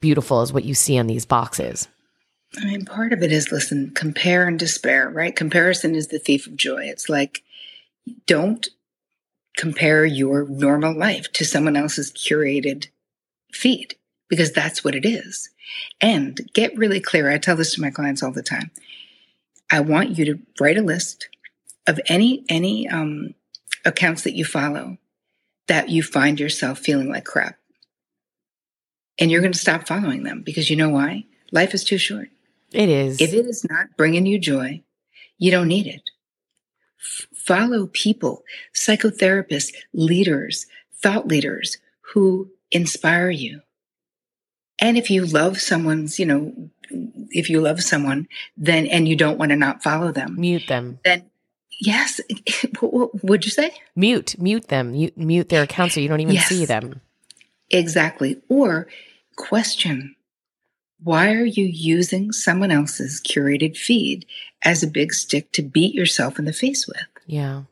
[0.00, 1.88] beautiful as what you see on these boxes.
[2.60, 5.34] I mean part of it is listen compare and despair, right?
[5.34, 6.84] Comparison is the thief of joy.
[6.84, 7.42] It's like
[8.26, 8.68] don't
[9.56, 12.88] compare your normal life to someone else's curated
[13.52, 13.94] feed
[14.28, 15.50] because that's what it is.
[16.00, 17.30] And get really clear.
[17.30, 18.70] I tell this to my clients all the time.
[19.70, 21.28] I want you to write a list
[21.86, 23.34] of any any um,
[23.84, 24.98] accounts that you follow
[25.68, 27.56] that you find yourself feeling like crap.
[29.18, 31.24] And you're going to stop following them because you know why?
[31.52, 32.28] Life is too short.
[32.72, 33.20] It is.
[33.20, 34.82] If it is not bringing you joy,
[35.38, 36.02] you don't need it.
[37.00, 38.42] F- follow people,
[38.74, 41.78] psychotherapists, leaders, thought leaders
[42.12, 43.60] who inspire you.
[44.82, 46.52] And if you love someone's, you know,
[47.30, 50.98] if you love someone, then, and you don't want to not follow them, mute them.
[51.04, 51.30] Then,
[51.80, 52.20] yes.
[52.80, 53.70] What would you say?
[53.94, 57.00] Mute, mute them, mute, mute their account so you don't even yes, see them.
[57.70, 58.42] Exactly.
[58.48, 58.88] Or
[59.36, 60.16] question
[61.04, 64.26] why are you using someone else's curated feed
[64.64, 67.06] as a big stick to beat yourself in the face with?
[67.26, 67.62] Yeah.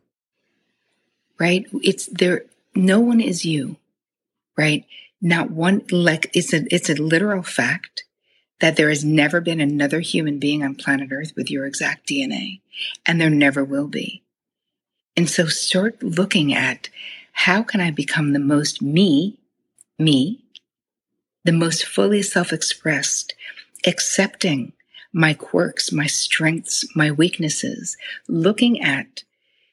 [1.38, 1.66] Right?
[1.82, 2.44] It's there,
[2.74, 3.76] no one is you
[4.60, 4.84] right?
[5.20, 8.04] Not one, like it's a, it's a literal fact
[8.60, 12.60] that there has never been another human being on planet Earth with your exact DNA,
[13.06, 14.22] and there never will be.
[15.16, 16.88] And so start looking at
[17.32, 19.38] how can I become the most me,
[19.98, 20.44] me,
[21.44, 23.34] the most fully self expressed,
[23.86, 24.72] accepting
[25.12, 27.96] my quirks, my strengths, my weaknesses,
[28.28, 29.24] looking at,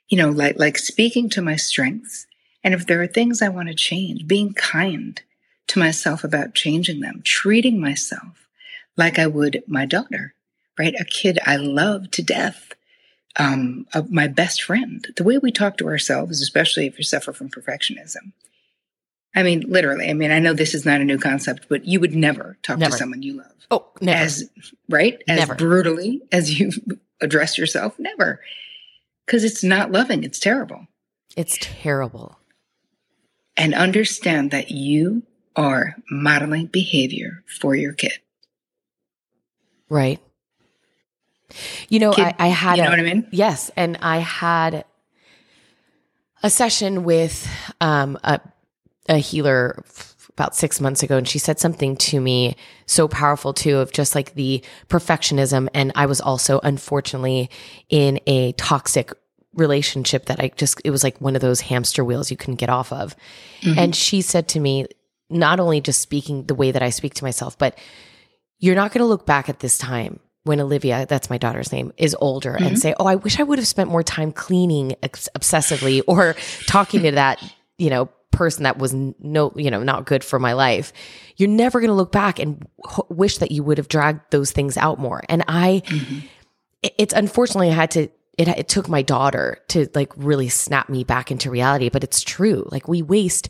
[0.10, 2.26] you know, like, like speaking to my strengths
[2.64, 5.22] and if there are things I want to change, being kind
[5.68, 8.48] to myself about changing them, treating myself
[8.96, 10.34] like I would my daughter,
[10.78, 10.96] right?
[11.00, 12.74] A kid I love to death,
[13.38, 15.06] um, my best friend.
[15.16, 18.34] The way we talk to ourselves, especially if you suffer from perfectionism.
[19.36, 20.10] I mean, literally.
[20.10, 22.80] I mean, I know this is not a new concept, but you would never talk
[22.80, 22.92] never.
[22.92, 23.52] to someone you love.
[23.70, 24.24] Oh, never.
[24.24, 24.50] As
[24.90, 25.56] right, as never.
[25.56, 26.72] brutally as you
[27.22, 28.00] address yourself.
[28.00, 28.42] Never,
[29.26, 30.24] because it's not loving.
[30.24, 30.88] It's terrible.
[31.36, 32.40] It's terrible
[33.58, 35.24] and understand that you
[35.58, 38.14] are modeling behavior for your kid.
[39.90, 40.20] Right.
[41.90, 43.28] You know, kid, I, I, had, you know a, what I mean?
[43.32, 43.72] Yes.
[43.76, 44.86] And I had
[46.44, 47.50] a session with
[47.82, 48.40] um, a,
[49.10, 49.84] a healer
[50.30, 54.14] about six months ago, and she said something to me so powerful too of just
[54.14, 55.68] like the perfectionism.
[55.74, 57.50] And I was also, unfortunately,
[57.90, 59.12] in a toxic
[59.56, 62.70] relationship that I just, it was like one of those hamster wheels you couldn't get
[62.70, 63.16] off of.
[63.62, 63.80] Mm-hmm.
[63.80, 64.86] And she said to me,
[65.30, 67.78] not only just speaking the way that I speak to myself, but
[68.60, 71.92] you're not going to look back at this time when Olivia, that's my daughter's name,
[71.98, 72.66] is older mm-hmm.
[72.66, 76.36] and say, Oh, I wish I would have spent more time cleaning ex- obsessively or
[76.66, 77.44] talking to that,
[77.78, 80.94] you know, person that was no, you know, not good for my life.
[81.38, 84.52] You're never going to look back and h- wish that you would have dragged those
[84.52, 85.24] things out more.
[85.28, 86.20] And I, mm-hmm.
[86.98, 91.04] it's unfortunately I had to it, it took my daughter to like really snap me
[91.04, 92.68] back into reality, but it's true.
[92.72, 93.50] Like we waste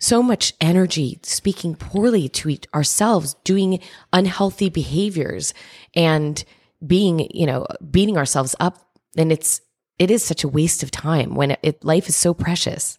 [0.00, 3.80] so much energy speaking poorly to ourselves, doing
[4.12, 5.54] unhealthy behaviors
[5.94, 6.42] and
[6.84, 8.88] being, you know, beating ourselves up.
[9.16, 9.60] And it's,
[9.98, 12.98] it is such a waste of time when it, it life is so precious.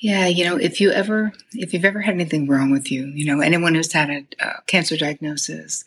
[0.00, 3.26] Yeah, you know, if you ever, if you've ever had anything wrong with you, you
[3.26, 5.84] know, anyone who's had a uh, cancer diagnosis,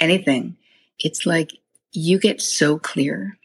[0.00, 0.56] anything,
[0.98, 1.52] it's like
[1.92, 3.36] you get so clear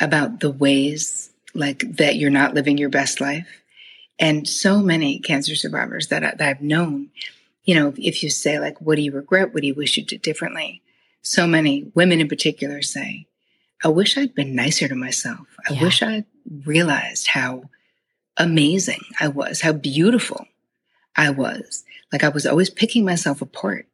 [0.00, 3.59] about the ways like that you're not living your best life.
[4.20, 7.08] And so many cancer survivors that, I, that I've known,
[7.64, 9.52] you know, if you say like, what do you regret?
[9.52, 10.82] What do you wish you did differently?
[11.22, 13.26] So many women in particular say,
[13.82, 15.46] I wish I'd been nicer to myself.
[15.68, 15.82] I yeah.
[15.82, 16.24] wish I
[16.66, 17.70] realized how
[18.36, 20.46] amazing I was, how beautiful
[21.16, 21.84] I was.
[22.12, 23.86] Like I was always picking myself apart.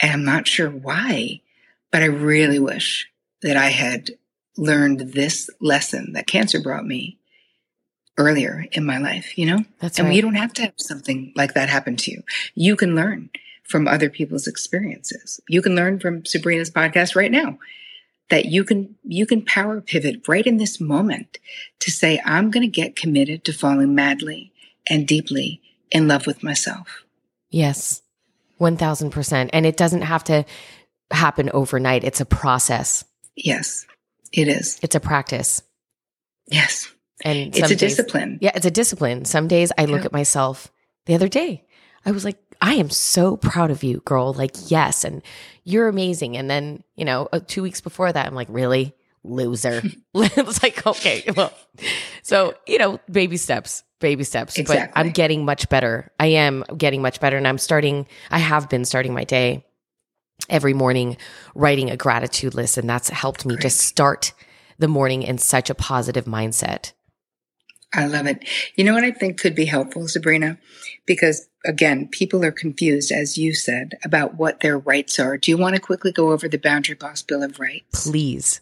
[0.00, 1.42] And I'm not sure why,
[1.90, 3.10] but I really wish
[3.42, 4.12] that I had
[4.56, 7.18] learned this lesson that cancer brought me
[8.20, 9.64] earlier in my life, you know?
[9.80, 10.14] That's and right.
[10.14, 12.22] you don't have to have something like that happen to you.
[12.54, 13.30] You can learn
[13.64, 15.40] from other people's experiences.
[15.48, 17.58] You can learn from Sabrina's podcast right now
[18.28, 21.38] that you can you can power pivot right in this moment
[21.80, 24.52] to say I'm going to get committed to falling madly
[24.88, 27.04] and deeply in love with myself.
[27.50, 28.02] Yes.
[28.60, 30.44] 1000% and it doesn't have to
[31.10, 32.04] happen overnight.
[32.04, 33.04] It's a process.
[33.34, 33.86] Yes.
[34.32, 34.78] It is.
[34.82, 35.62] It's a practice.
[36.46, 36.92] Yes.
[37.24, 38.38] And it's a days, discipline.
[38.40, 39.24] Yeah, it's a discipline.
[39.24, 40.06] Some days I look yeah.
[40.06, 40.70] at myself
[41.06, 41.64] the other day.
[42.04, 44.32] I was like, I am so proud of you, girl.
[44.32, 45.04] Like, yes.
[45.04, 45.22] And
[45.64, 46.36] you're amazing.
[46.36, 48.94] And then, you know, uh, two weeks before that, I'm like, really?
[49.22, 49.82] Loser.
[50.14, 51.52] it's like, okay, well,
[52.22, 54.58] so, you know, baby steps, baby steps.
[54.58, 54.92] Exactly.
[54.94, 56.10] But I'm getting much better.
[56.18, 57.36] I am getting much better.
[57.36, 59.64] And I'm starting, I have been starting my day
[60.48, 61.16] every morning
[61.54, 62.78] writing a gratitude list.
[62.78, 63.62] And that's helped me Great.
[63.62, 64.32] just start
[64.78, 66.92] the morning in such a positive mindset.
[67.92, 68.44] I love it.
[68.76, 70.58] You know what I think could be helpful, Sabrina?
[71.06, 75.36] Because again, people are confused, as you said, about what their rights are.
[75.36, 78.06] Do you want to quickly go over the Boundary Boss Bill of Rights?
[78.06, 78.60] Please.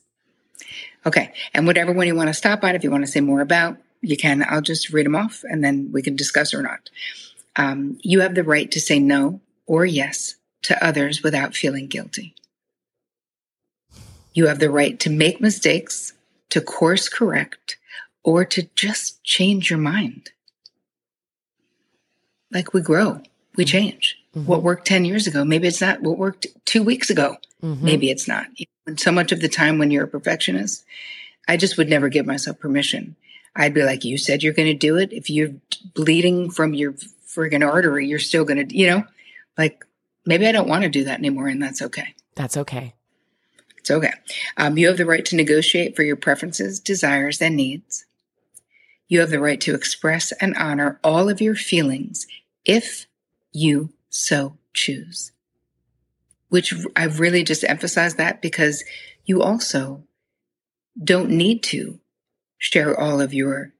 [1.04, 1.32] Okay.
[1.54, 3.76] And whatever one you want to stop on, if you want to say more about,
[4.00, 4.44] you can.
[4.48, 6.90] I'll just read them off and then we can discuss or not.
[7.56, 12.34] Um, you have the right to say no or yes to others without feeling guilty.
[14.32, 16.12] You have the right to make mistakes,
[16.50, 17.76] to course correct,
[18.22, 20.30] or to just change your mind.
[22.50, 23.22] Like we grow,
[23.56, 24.16] we change.
[24.34, 24.46] Mm-hmm.
[24.46, 27.36] What worked 10 years ago, maybe it's not what worked two weeks ago.
[27.62, 27.84] Mm-hmm.
[27.84, 28.46] Maybe it's not.
[28.86, 30.84] And so much of the time when you're a perfectionist,
[31.46, 33.16] I just would never give myself permission.
[33.56, 35.12] I'd be like, you said you're going to do it.
[35.12, 35.54] If you're
[35.94, 39.04] bleeding from your friggin' artery, you're still going to, you know,
[39.56, 39.84] like
[40.24, 41.48] maybe I don't want to do that anymore.
[41.48, 42.14] And that's okay.
[42.34, 42.94] That's okay.
[43.78, 44.12] It's okay.
[44.56, 48.04] Um, you have the right to negotiate for your preferences, desires, and needs.
[49.08, 52.26] You have the right to express and honor all of your feelings
[52.64, 53.06] if
[53.52, 55.32] you so choose.
[56.48, 58.84] Which I've really just emphasized that because
[59.24, 60.04] you also
[61.02, 62.00] don't need to
[62.58, 63.72] share all of your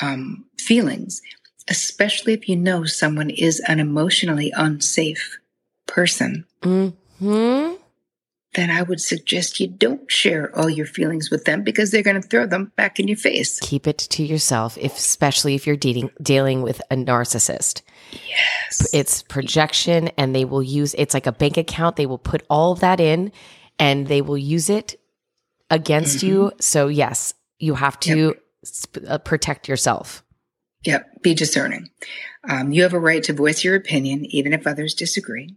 [0.00, 1.22] um, feelings,
[1.68, 5.38] especially if you know someone is an emotionally unsafe
[5.86, 6.44] person.
[6.62, 7.69] Hmm.
[8.54, 12.20] Then I would suggest you don't share all your feelings with them because they're going
[12.20, 13.60] to throw them back in your face.
[13.60, 17.82] Keep it to yourself, if, especially if you're dealing dealing with a narcissist.
[18.10, 18.92] Yes.
[18.92, 21.94] It's projection and they will use it's like a bank account.
[21.94, 23.30] They will put all of that in
[23.78, 25.00] and they will use it
[25.70, 26.26] against mm-hmm.
[26.26, 26.52] you.
[26.60, 28.42] So yes, you have to yep.
[28.66, 30.24] sp- uh, protect yourself.
[30.82, 31.22] Yep.
[31.22, 31.90] Be discerning.
[32.48, 35.56] Um, you have a right to voice your opinion, even if others disagree.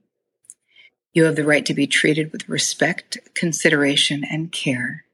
[1.13, 5.06] You have the right to be treated with respect, consideration, and care.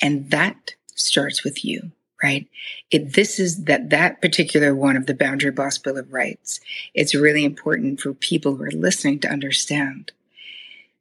[0.00, 2.46] And that starts with you, right?
[2.90, 6.60] It, this is that, that particular one of the Boundary Boss Bill of Rights.
[6.94, 10.12] It's really important for people who are listening to understand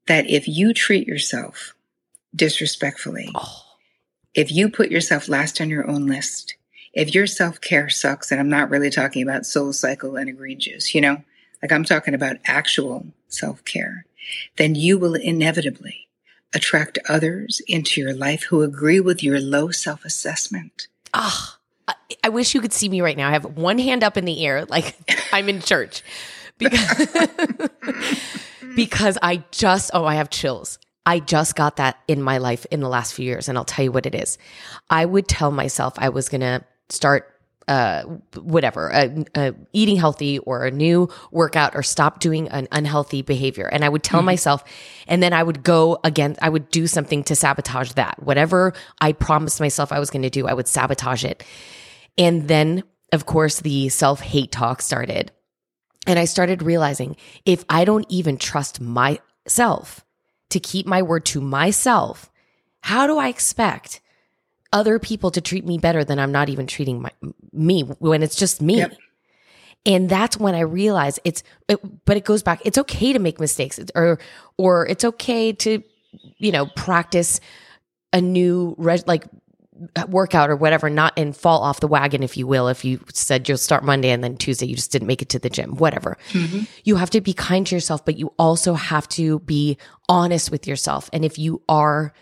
[0.08, 1.76] that if you treat yourself
[2.36, 3.64] disrespectfully, oh.
[4.34, 6.56] if you put yourself last on your own list,
[6.94, 10.60] if your self care sucks, and I'm not really talking about SoulCycle and a green
[10.60, 11.24] juice, you know,
[11.62, 14.06] like I'm talking about actual self care,
[14.58, 16.08] then you will inevitably
[16.54, 20.88] attract others into your life who agree with your low self assessment.
[21.14, 23.30] Ah, oh, I wish you could see me right now.
[23.30, 24.96] I have one hand up in the air, like
[25.34, 26.04] I'm in church,
[26.58, 27.08] because
[28.76, 30.80] because I just oh I have chills.
[31.06, 33.84] I just got that in my life in the last few years, and I'll tell
[33.84, 34.38] you what it is.
[34.90, 37.39] I would tell myself I was gonna start
[37.70, 38.02] uh,
[38.42, 43.68] whatever, uh, uh, eating healthy or a new workout or stop doing an unhealthy behavior.
[43.68, 44.26] And I would tell mm-hmm.
[44.26, 44.64] myself,
[45.08, 48.24] and then I would go again, I would do something to sabotage that.
[48.24, 51.44] Whatever I promised myself I was going to do, I would sabotage it.
[52.18, 55.32] And then, of course, the self hate talk started.
[56.08, 60.04] And I started realizing if I don't even trust myself
[60.50, 62.32] to keep my word to myself,
[62.82, 64.02] how do I expect
[64.72, 67.12] other people to treat me better than I'm not even treating my,
[67.52, 68.78] me when it's just me.
[68.78, 68.98] Yep.
[69.86, 72.62] And that's when I realize it's, it, but it goes back.
[72.66, 74.20] It's okay to make mistakes or,
[74.58, 75.82] or it's okay to,
[76.38, 77.40] you know, practice
[78.12, 78.76] a new,
[79.08, 79.26] like
[80.10, 82.68] workout or whatever, not and fall off the wagon, if you will.
[82.68, 85.40] If you said you'll start Monday and then Tuesday you just didn't make it to
[85.40, 86.18] the gym, whatever.
[86.32, 86.64] Mm-hmm.
[86.84, 89.78] You have to be kind to yourself, but you also have to be
[90.10, 91.10] honest with yourself.
[91.14, 92.14] And if you are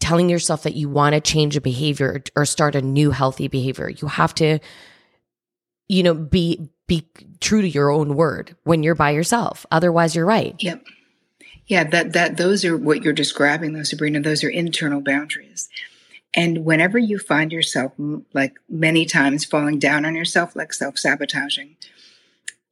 [0.00, 3.88] telling yourself that you want to change a behavior or start a new healthy behavior,
[3.88, 4.58] you have to,
[5.88, 7.06] you know, be be
[7.40, 9.64] true to your own word when you're by yourself.
[9.70, 10.56] Otherwise, you're right.
[10.58, 10.84] Yep.
[11.66, 14.20] Yeah, that that those are what you're describing, though, Sabrina.
[14.20, 15.68] Those are internal boundaries.
[16.34, 17.92] And whenever you find yourself,
[18.32, 21.76] like many times, falling down on yourself, like self sabotaging,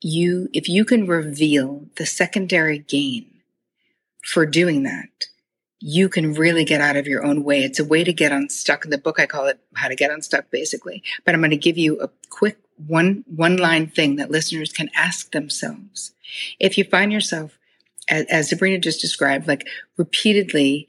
[0.01, 3.27] you, if you can reveal the secondary gain
[4.25, 5.27] for doing that,
[5.81, 7.63] you can really get out of your own way.
[7.63, 8.85] It's a way to get unstuck.
[8.85, 11.03] In the book, I call it How to Get Unstuck, basically.
[11.25, 14.91] But I'm going to give you a quick one, one line thing that listeners can
[14.95, 16.13] ask themselves.
[16.59, 17.59] If you find yourself,
[18.09, 20.89] as, as Sabrina just described, like repeatedly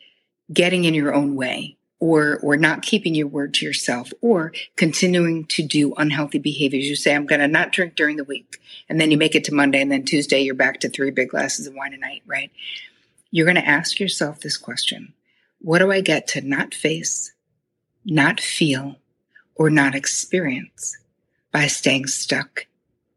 [0.51, 5.45] getting in your own way, or or not keeping your word to yourself or continuing
[5.45, 8.99] to do unhealthy behaviors you say i'm going to not drink during the week and
[8.99, 11.67] then you make it to monday and then tuesday you're back to three big glasses
[11.67, 12.51] of wine a night right
[13.32, 15.13] you're going to ask yourself this question.
[15.59, 17.34] What do i get to not face
[18.05, 18.95] not feel
[19.55, 20.97] or not experience
[21.51, 22.65] by staying stuck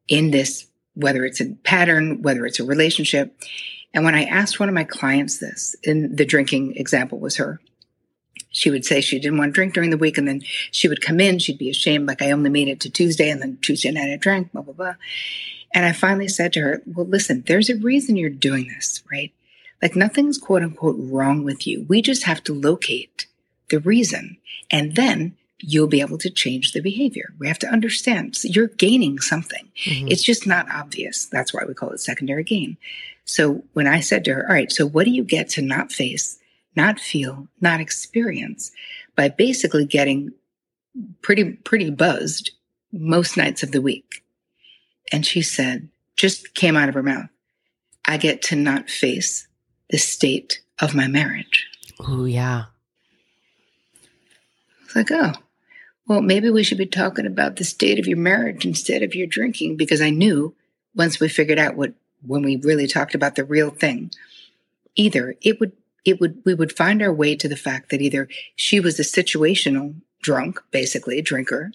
[0.09, 3.37] in this whether it's a pattern whether it's a relationship?
[3.95, 7.61] And when i asked one of my clients this in the drinking example was her
[8.53, 11.01] she would say she didn't want to drink during the week and then she would
[11.01, 13.91] come in she'd be ashamed like i only made it to tuesday and then tuesday
[13.91, 14.95] night i drank blah blah blah.
[15.73, 19.33] And i finally said to her well listen there's a reason you're doing this right
[19.83, 21.85] like nothing's quote unquote wrong with you.
[21.89, 23.27] We just have to locate
[23.69, 24.39] the reason
[24.71, 27.33] and then you'll be able to change the behavior.
[27.39, 28.37] We have to understand.
[28.37, 29.69] So you're gaining something.
[29.85, 30.09] Mm-hmm.
[30.09, 31.27] it's just not obvious.
[31.27, 32.77] That's why we call it secondary gain.
[33.25, 35.93] So when i said to her all right so what do you get to not
[35.93, 36.39] face
[36.77, 38.73] not feel, not experience
[39.17, 40.33] by basically getting
[41.23, 42.51] pretty, pretty buzzed
[42.93, 44.25] most nights of the week.
[45.11, 47.29] And she said, just came out of her mouth,
[48.05, 49.47] I get to not face
[49.93, 51.69] the state of my marriage.
[52.01, 52.65] Oh, yeah.
[54.85, 55.35] It's like, oh,
[56.09, 59.29] well, maybe we should be talking about the state of your marriage instead of your
[59.29, 60.57] drinking because I knew
[60.97, 61.93] once we figured out what,
[62.27, 64.11] when we really talked about the real thing,
[64.97, 65.73] either it would
[66.05, 69.05] it would we would find our way to the fact that either she was a
[69.05, 71.71] situational drunk, basically a drinker,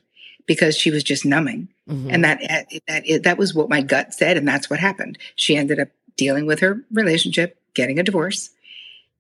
[0.45, 2.09] because she was just numbing, mm-hmm.
[2.09, 2.41] and that
[2.87, 5.17] that that was what my gut said, and that's what happened.
[5.35, 5.87] She ended up
[6.17, 8.49] dealing with her relationship, getting a divorce,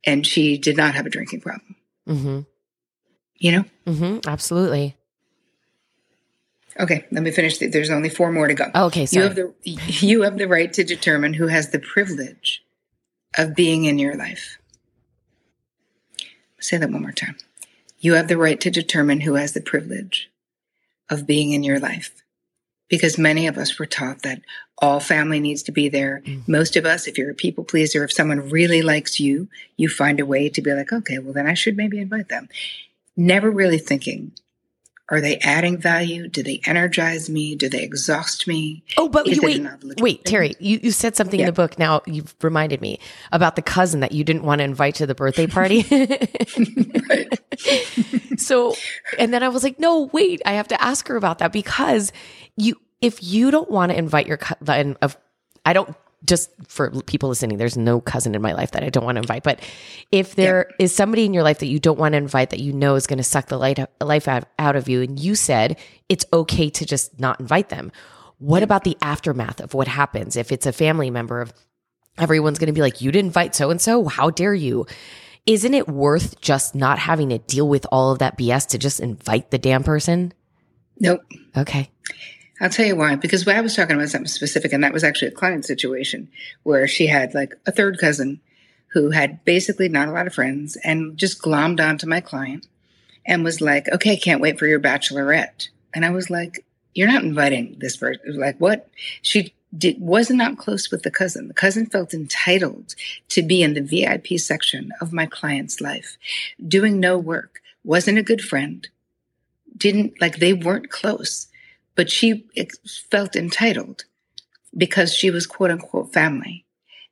[0.05, 1.75] and she did not have a drinking problem.
[2.09, 2.39] Mm-hmm.
[3.35, 4.27] You know, mm-hmm.
[4.27, 4.97] absolutely.
[6.79, 7.57] Okay, let me finish.
[7.59, 8.69] There's only four more to go.
[8.75, 9.23] okay, sorry.
[9.23, 9.53] You have the
[10.05, 12.63] you have the right to determine who has the privilege
[13.37, 14.57] of being in your life.
[16.59, 17.37] Say that one more time.
[17.99, 20.29] You have the right to determine who has the privilege
[21.09, 22.23] of being in your life.
[22.89, 24.41] Because many of us were taught that
[24.79, 26.21] all family needs to be there.
[26.25, 26.51] Mm-hmm.
[26.51, 30.19] Most of us, if you're a people pleaser, if someone really likes you, you find
[30.19, 32.47] a way to be like, okay, well, then I should maybe invite them.
[33.15, 34.31] Never really thinking
[35.09, 36.27] are they adding value?
[36.27, 37.55] Do they energize me?
[37.55, 38.83] Do they exhaust me?
[38.97, 39.65] Oh, but you, wait,
[39.99, 41.45] wait, Terri, you, you said something yeah.
[41.45, 41.79] in the book.
[41.79, 42.99] Now you've reminded me
[43.31, 45.83] about the cousin that you didn't want to invite to the birthday party.
[48.37, 48.75] so,
[49.17, 52.11] and then I was like, no, wait, I have to ask her about that because
[52.57, 55.15] you, if you don't want to invite your cousin, of,
[55.65, 55.95] I don't
[56.25, 59.21] just for people listening, there's no cousin in my life that I don't want to
[59.21, 59.43] invite.
[59.43, 59.61] But
[60.11, 60.85] if there yeah.
[60.85, 63.07] is somebody in your life that you don't want to invite that you know is
[63.07, 65.77] going to suck the light, life out, out of you, and you said
[66.09, 67.91] it's okay to just not invite them,
[68.39, 71.53] what about the aftermath of what happens if it's a family member of
[72.17, 74.05] everyone's going to be like, you didn't invite so and so?
[74.05, 74.85] How dare you?
[75.45, 78.99] Isn't it worth just not having to deal with all of that BS to just
[78.99, 80.33] invite the damn person?
[80.99, 81.21] Nope.
[81.55, 81.89] Okay.
[82.59, 83.15] I'll tell you why.
[83.15, 86.29] Because I was talking about something specific, and that was actually a client situation
[86.63, 88.39] where she had like a third cousin
[88.93, 92.67] who had basically not a lot of friends and just glommed onto my client
[93.25, 95.67] and was like, okay, can't wait for your bachelorette.
[95.93, 98.39] And I was like, you're not inviting this person.
[98.39, 98.89] Like, what?
[99.21, 101.47] She did, was not close with the cousin.
[101.47, 102.95] The cousin felt entitled
[103.29, 106.17] to be in the VIP section of my client's life,
[106.65, 108.87] doing no work, wasn't a good friend,
[109.75, 111.47] didn't like they weren't close
[111.97, 112.45] but she
[113.09, 114.05] felt entitled
[114.77, 116.63] because she was quote unquote family.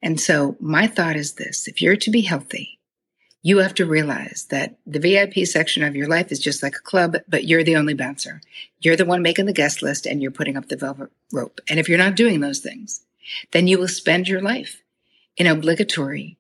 [0.01, 2.79] And so my thought is this if you're to be healthy,
[3.41, 6.89] you have to realize that the VIP section of your life is just like a
[6.89, 8.41] club, but you're the only bouncer.
[8.79, 11.59] You're the one making the guest list and you're putting up the velvet rope.
[11.67, 13.03] And if you're not doing those things,
[13.51, 14.83] then you will spend your life
[15.35, 16.37] in obligatory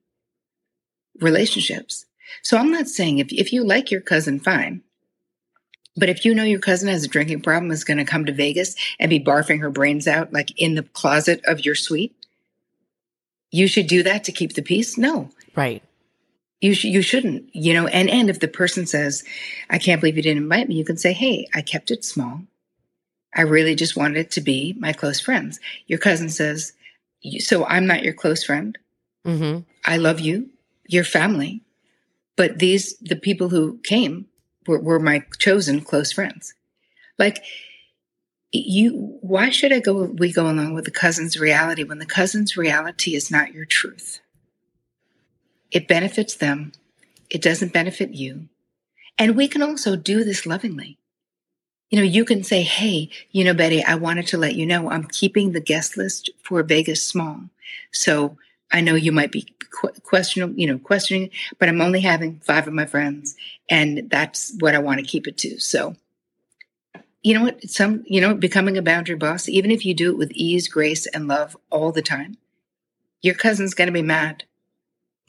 [1.19, 2.05] relationships.
[2.43, 4.81] So I'm not saying if, if you like your cousin, fine.
[5.97, 8.33] But if you know your cousin has a drinking problem, is going to come to
[8.33, 12.15] Vegas and be barfing her brains out like in the closet of your suite,
[13.51, 14.97] you should do that to keep the peace?
[14.97, 15.29] No.
[15.55, 15.81] Right.
[16.59, 19.23] You, sh- you shouldn't, you know, and, and if the person says,
[19.69, 22.41] I can't believe you didn't invite me, you can say, Hey, I kept it small.
[23.33, 25.59] I really just wanted it to be my close friends.
[25.87, 26.73] Your cousin says,
[27.39, 28.77] so I'm not your close friend.
[29.25, 29.61] Mm-hmm.
[29.83, 30.49] I love you,
[30.87, 31.61] your family,
[32.37, 34.27] but these, the people who came
[34.67, 36.53] were, were my chosen close friends.
[37.17, 37.43] Like,
[38.51, 42.55] you, why should I go, we go along with the cousin's reality when the cousin's
[42.55, 44.21] reality is not your truth?
[45.71, 46.71] It benefits them.
[47.29, 48.47] It doesn't benefit you.
[49.17, 50.97] And we can also do this lovingly.
[51.89, 54.89] You know, you can say, Hey, you know, Betty, I wanted to let you know
[54.89, 57.41] I'm keeping the guest list for Vegas small.
[57.91, 58.37] So
[58.71, 59.47] I know you might be
[60.03, 63.35] questioning, you know, questioning, but I'm only having five of my friends
[63.69, 65.59] and that's what I want to keep it to.
[65.59, 65.95] So,
[67.23, 67.69] you know what?
[67.69, 71.07] Some, you know, becoming a boundary boss, even if you do it with ease, grace,
[71.07, 72.37] and love all the time,
[73.21, 74.43] your cousin's going to be mad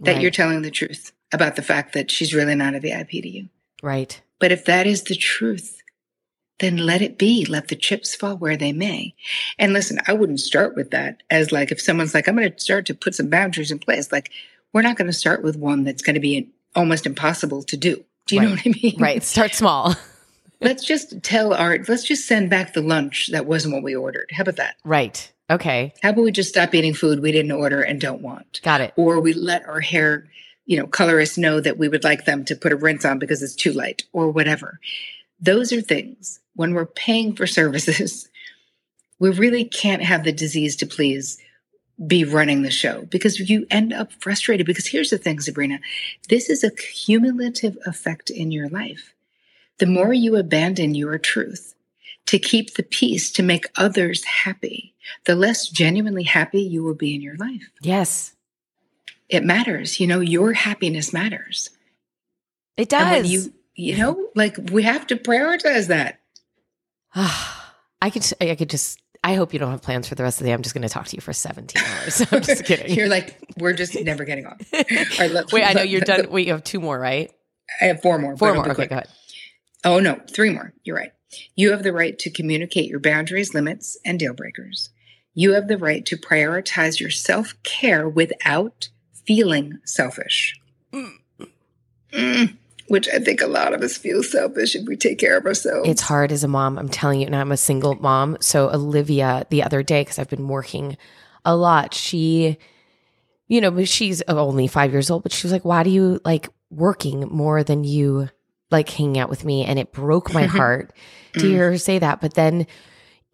[0.01, 0.20] that right.
[0.20, 3.49] you're telling the truth about the fact that she's really not a VIP to you.
[3.82, 4.20] Right.
[4.39, 5.76] But if that is the truth,
[6.59, 7.45] then let it be.
[7.45, 9.15] Let the chips fall where they may.
[9.59, 12.61] And listen, I wouldn't start with that as like if someone's like, I'm going to
[12.61, 14.11] start to put some boundaries in place.
[14.11, 14.31] Like,
[14.73, 18.05] we're not going to start with one that's going to be almost impossible to do.
[18.27, 18.49] Do you right.
[18.49, 18.97] know what I mean?
[18.99, 19.23] Right.
[19.23, 19.95] Start small.
[20.61, 24.31] let's just tell our, let's just send back the lunch that wasn't what we ordered.
[24.33, 24.77] How about that?
[24.85, 25.33] Right.
[25.49, 25.95] Okay.
[26.03, 28.61] How about we just stop eating food we didn't order and don't want?
[28.63, 28.93] Got it.
[28.97, 30.27] Or we let our hair,
[30.65, 33.43] you know, colorists know that we would like them to put a rinse on because
[33.43, 34.81] it's too light or whatever.
[35.41, 38.28] Those are things when we're paying for services,
[39.18, 41.39] we really can't have the disease to please
[42.07, 44.66] be running the show because you end up frustrated.
[44.66, 45.78] Because here's the thing, Sabrina
[46.28, 49.14] this is a cumulative effect in your life.
[49.78, 51.74] The more you abandon your truth
[52.26, 57.14] to keep the peace, to make others happy, the less genuinely happy you will be
[57.14, 57.70] in your life.
[57.80, 58.34] Yes.
[59.28, 60.01] It matters.
[60.01, 61.70] You know, your happiness matters.
[62.76, 63.30] It does.
[63.30, 66.20] you, you know, like we have to prioritize that.
[67.14, 69.01] I could, I could just.
[69.24, 70.53] I hope you don't have plans for the rest of the day.
[70.53, 72.20] I'm just going to talk to you for 17 hours.
[72.33, 72.95] I'm just kidding.
[72.95, 74.61] you're like, we're just never getting off.
[75.18, 76.31] Right, let, Wait, I know you're done.
[76.31, 77.33] Wait, you have two more, right?
[77.81, 78.37] I have four more.
[78.37, 78.64] Four more.
[78.66, 78.91] Okay, quick.
[78.91, 79.09] go ahead.
[79.85, 80.74] Oh no, three more.
[80.85, 81.12] You're right.
[81.57, 84.91] You have the right to communicate your boundaries, limits, and deal breakers.
[85.35, 88.91] You have the right to prioritize your self care without
[89.27, 90.61] feeling selfish.
[90.93, 91.12] Mm.
[92.12, 92.57] Mm
[92.89, 95.89] which I think a lot of us feel selfish if we take care of ourselves.
[95.89, 96.78] It's hard as a mom.
[96.78, 98.37] I'm telling you, and I'm a single mom.
[98.41, 100.97] So Olivia, the other day, because I've been working
[101.45, 102.59] a lot, she,
[103.49, 106.49] you know, she's only five years old, but she was like, "Why do you like
[106.70, 108.28] working more than you
[108.70, 110.93] like hanging out with me?" And it broke my heart
[111.34, 111.51] to mm.
[111.51, 112.20] hear her say that.
[112.20, 112.66] But then,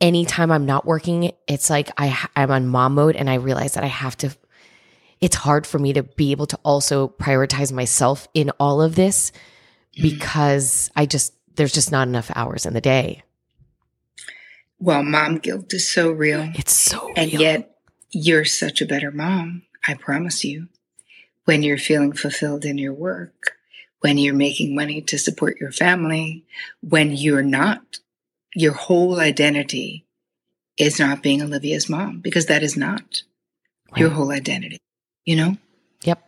[0.00, 3.84] anytime I'm not working, it's like I I'm on mom mode, and I realize that
[3.84, 4.36] I have to
[5.23, 9.31] it's hard for me to be able to also prioritize myself in all of this
[9.97, 10.03] mm.
[10.03, 13.23] because I just, there's just not enough hours in the day.
[14.81, 16.51] Well, mom guilt is so real.
[16.57, 17.14] It's so real.
[17.16, 17.68] And yet,
[18.11, 20.68] you're such a better mom, I promise you,
[21.45, 23.53] when you're feeling fulfilled in your work,
[24.01, 26.45] when you're making money to support your family,
[26.81, 28.01] when you're not,
[28.55, 30.05] your whole identity
[30.77, 33.23] is not being Olivia's mom, because that is not
[33.93, 34.01] right.
[34.01, 34.83] your whole identity
[35.25, 35.57] you know?
[36.03, 36.23] Yep.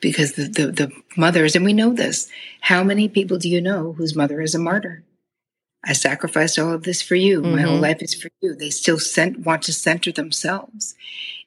[0.00, 2.28] Because the, the, the mothers, and we know this,
[2.60, 5.02] how many people do you know whose mother is a martyr?
[5.84, 7.42] I sacrificed all of this for you.
[7.42, 7.52] Mm-hmm.
[7.52, 7.82] My whole mm-hmm.
[7.82, 8.54] life is for you.
[8.54, 10.94] They still sent, want to center themselves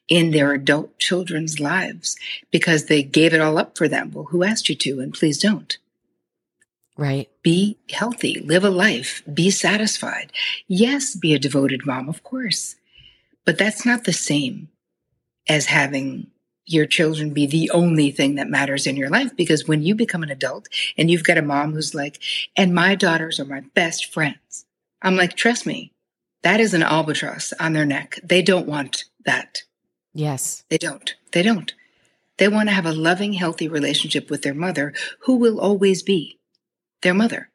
[0.08, 2.16] in their adult children's lives
[2.50, 4.12] because they gave it all up for them.
[4.12, 5.00] Well, who asked you to?
[5.00, 5.76] And please don't.
[6.96, 7.28] Right.
[7.42, 10.32] Be healthy, live a life, be satisfied.
[10.66, 12.74] Yes, be a devoted mom, of course.
[13.44, 14.68] But that's not the same
[15.48, 16.28] as having
[16.66, 19.34] your children be the only thing that matters in your life.
[19.36, 22.20] Because when you become an adult and you've got a mom who's like,
[22.56, 24.66] and my daughters are my best friends,
[25.00, 25.92] I'm like, trust me,
[26.42, 28.20] that is an albatross on their neck.
[28.22, 29.62] They don't want that.
[30.12, 30.64] Yes.
[30.68, 31.14] They don't.
[31.32, 31.72] They don't.
[32.36, 36.38] They want to have a loving, healthy relationship with their mother, who will always be
[37.02, 37.50] their mother.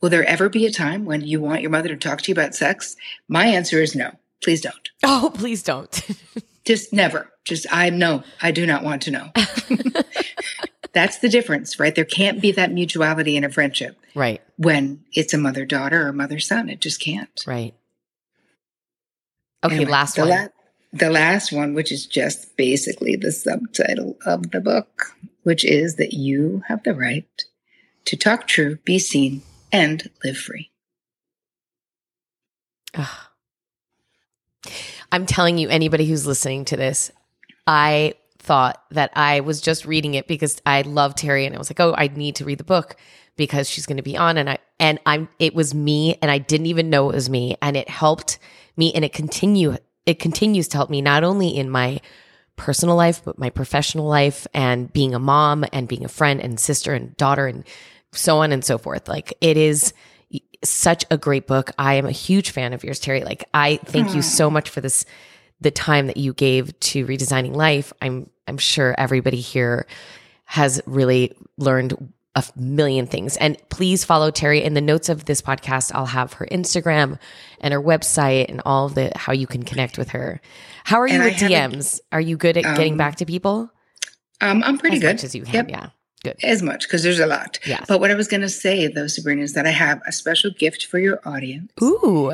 [0.00, 2.34] Will there ever be a time when you want your mother to talk to you
[2.34, 2.96] about sex?
[3.28, 4.12] My answer is no.
[4.42, 4.90] Please don't.
[5.04, 6.00] Oh, please don't.
[6.64, 7.28] Just never.
[7.44, 8.22] Just I know.
[8.40, 9.30] I do not want to know.
[10.92, 11.94] That's the difference, right?
[11.94, 13.96] There can't be that mutuality in a friendship.
[14.14, 14.42] Right.
[14.58, 17.42] When it's a mother daughter or mother son, it just can't.
[17.46, 17.74] Right.
[19.64, 20.30] Okay, Anyway, last the one.
[20.30, 20.48] la-
[20.92, 26.12] the last one, which is just basically the subtitle of the book, which is that
[26.12, 27.26] you have the right
[28.04, 29.42] to talk true, be seen,
[29.72, 30.70] and live free.
[32.94, 33.08] Ugh.
[35.12, 37.12] I'm telling you, anybody who's listening to this,
[37.66, 41.70] I thought that I was just reading it because I love Terri, and I was
[41.70, 42.96] like, oh, I need to read the book
[43.36, 46.38] because she's going to be on, and I and I'm it was me, and I
[46.38, 48.38] didn't even know it was me, and it helped
[48.76, 52.00] me, and it continue it continues to help me not only in my
[52.56, 56.60] personal life but my professional life and being a mom and being a friend and
[56.60, 57.64] sister and daughter and
[58.12, 59.08] so on and so forth.
[59.08, 59.94] Like it is
[60.64, 61.70] such a great book.
[61.78, 63.24] I am a huge fan of yours, Terri.
[63.24, 65.04] Like I thank you so much for this
[65.60, 67.92] the time that you gave to redesigning life.
[68.02, 69.86] I'm I'm sure everybody here
[70.44, 73.36] has really learned a million things.
[73.36, 75.92] And please follow Terri in the notes of this podcast.
[75.94, 77.18] I'll have her Instagram
[77.60, 80.40] and her website and all of the how you can connect with her.
[80.84, 82.00] How are you And with DMs?
[82.10, 83.70] Are you good at getting Um, back to people?
[84.40, 85.16] Um, I'm pretty as good.
[85.16, 85.54] much as you can.
[85.54, 85.70] Yep.
[85.70, 85.88] Yeah.
[86.24, 86.36] Good.
[86.42, 87.58] As much because there's a lot.
[87.66, 87.84] Yes.
[87.88, 90.52] But what I was going to say, though, Sabrina, is that I have a special
[90.52, 91.72] gift for your audience.
[91.82, 92.32] Ooh.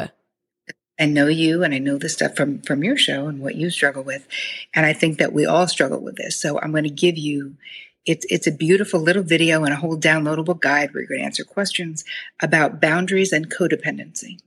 [1.01, 3.71] I know you and I know the stuff from from your show and what you
[3.71, 4.27] struggle with.
[4.75, 6.39] And I think that we all struggle with this.
[6.39, 7.57] So I'm going to give you
[8.05, 11.27] it's it's a beautiful little video and a whole downloadable guide where you're going to
[11.27, 12.05] answer questions
[12.41, 14.39] about boundaries and codependency.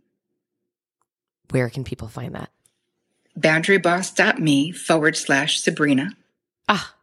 [1.51, 2.49] Where can people find that?
[3.39, 6.11] Boundaryboss.me forward slash Sabrina.
[6.67, 6.95] Ah,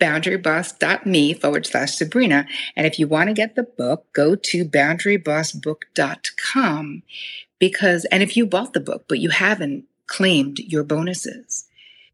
[0.00, 2.46] boundaryboss.me forward slash Sabrina.
[2.76, 7.02] And if you want to get the book, go to boundarybossbook.com
[7.58, 11.66] because, and if you bought the book, but you haven't claimed your bonuses,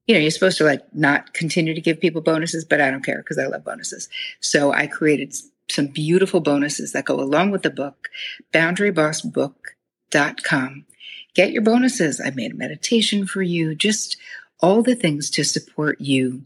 [0.06, 3.04] you know, you're supposed to like not continue to give people bonuses, but I don't
[3.04, 4.08] care because I love bonuses.
[4.40, 5.34] So I created
[5.68, 8.08] some beautiful bonuses that go along with the book,
[8.52, 10.86] boundarybossbook.com.
[11.34, 12.20] Get your bonuses.
[12.20, 14.16] I made a meditation for you, just
[14.60, 16.42] all the things to support you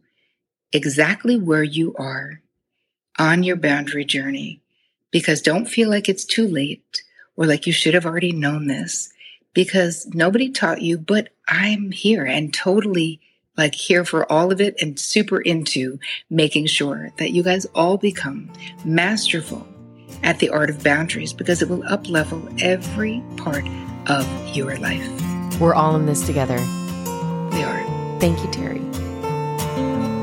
[0.72, 2.40] exactly where you are
[3.18, 4.60] on your boundary journey
[5.10, 7.02] because don't feel like it's too late
[7.36, 9.12] or like you should have already known this
[9.54, 13.20] because nobody taught you, but I'm here and totally
[13.56, 17.96] like here for all of it and super into making sure that you guys all
[17.96, 18.50] become
[18.84, 19.66] masterful
[20.24, 23.64] at the art of boundaries because it will uplevel every part
[24.08, 25.08] of your life.
[25.60, 26.56] we're all in this together.
[27.52, 28.18] We are.
[28.18, 30.13] Thank you, Terri.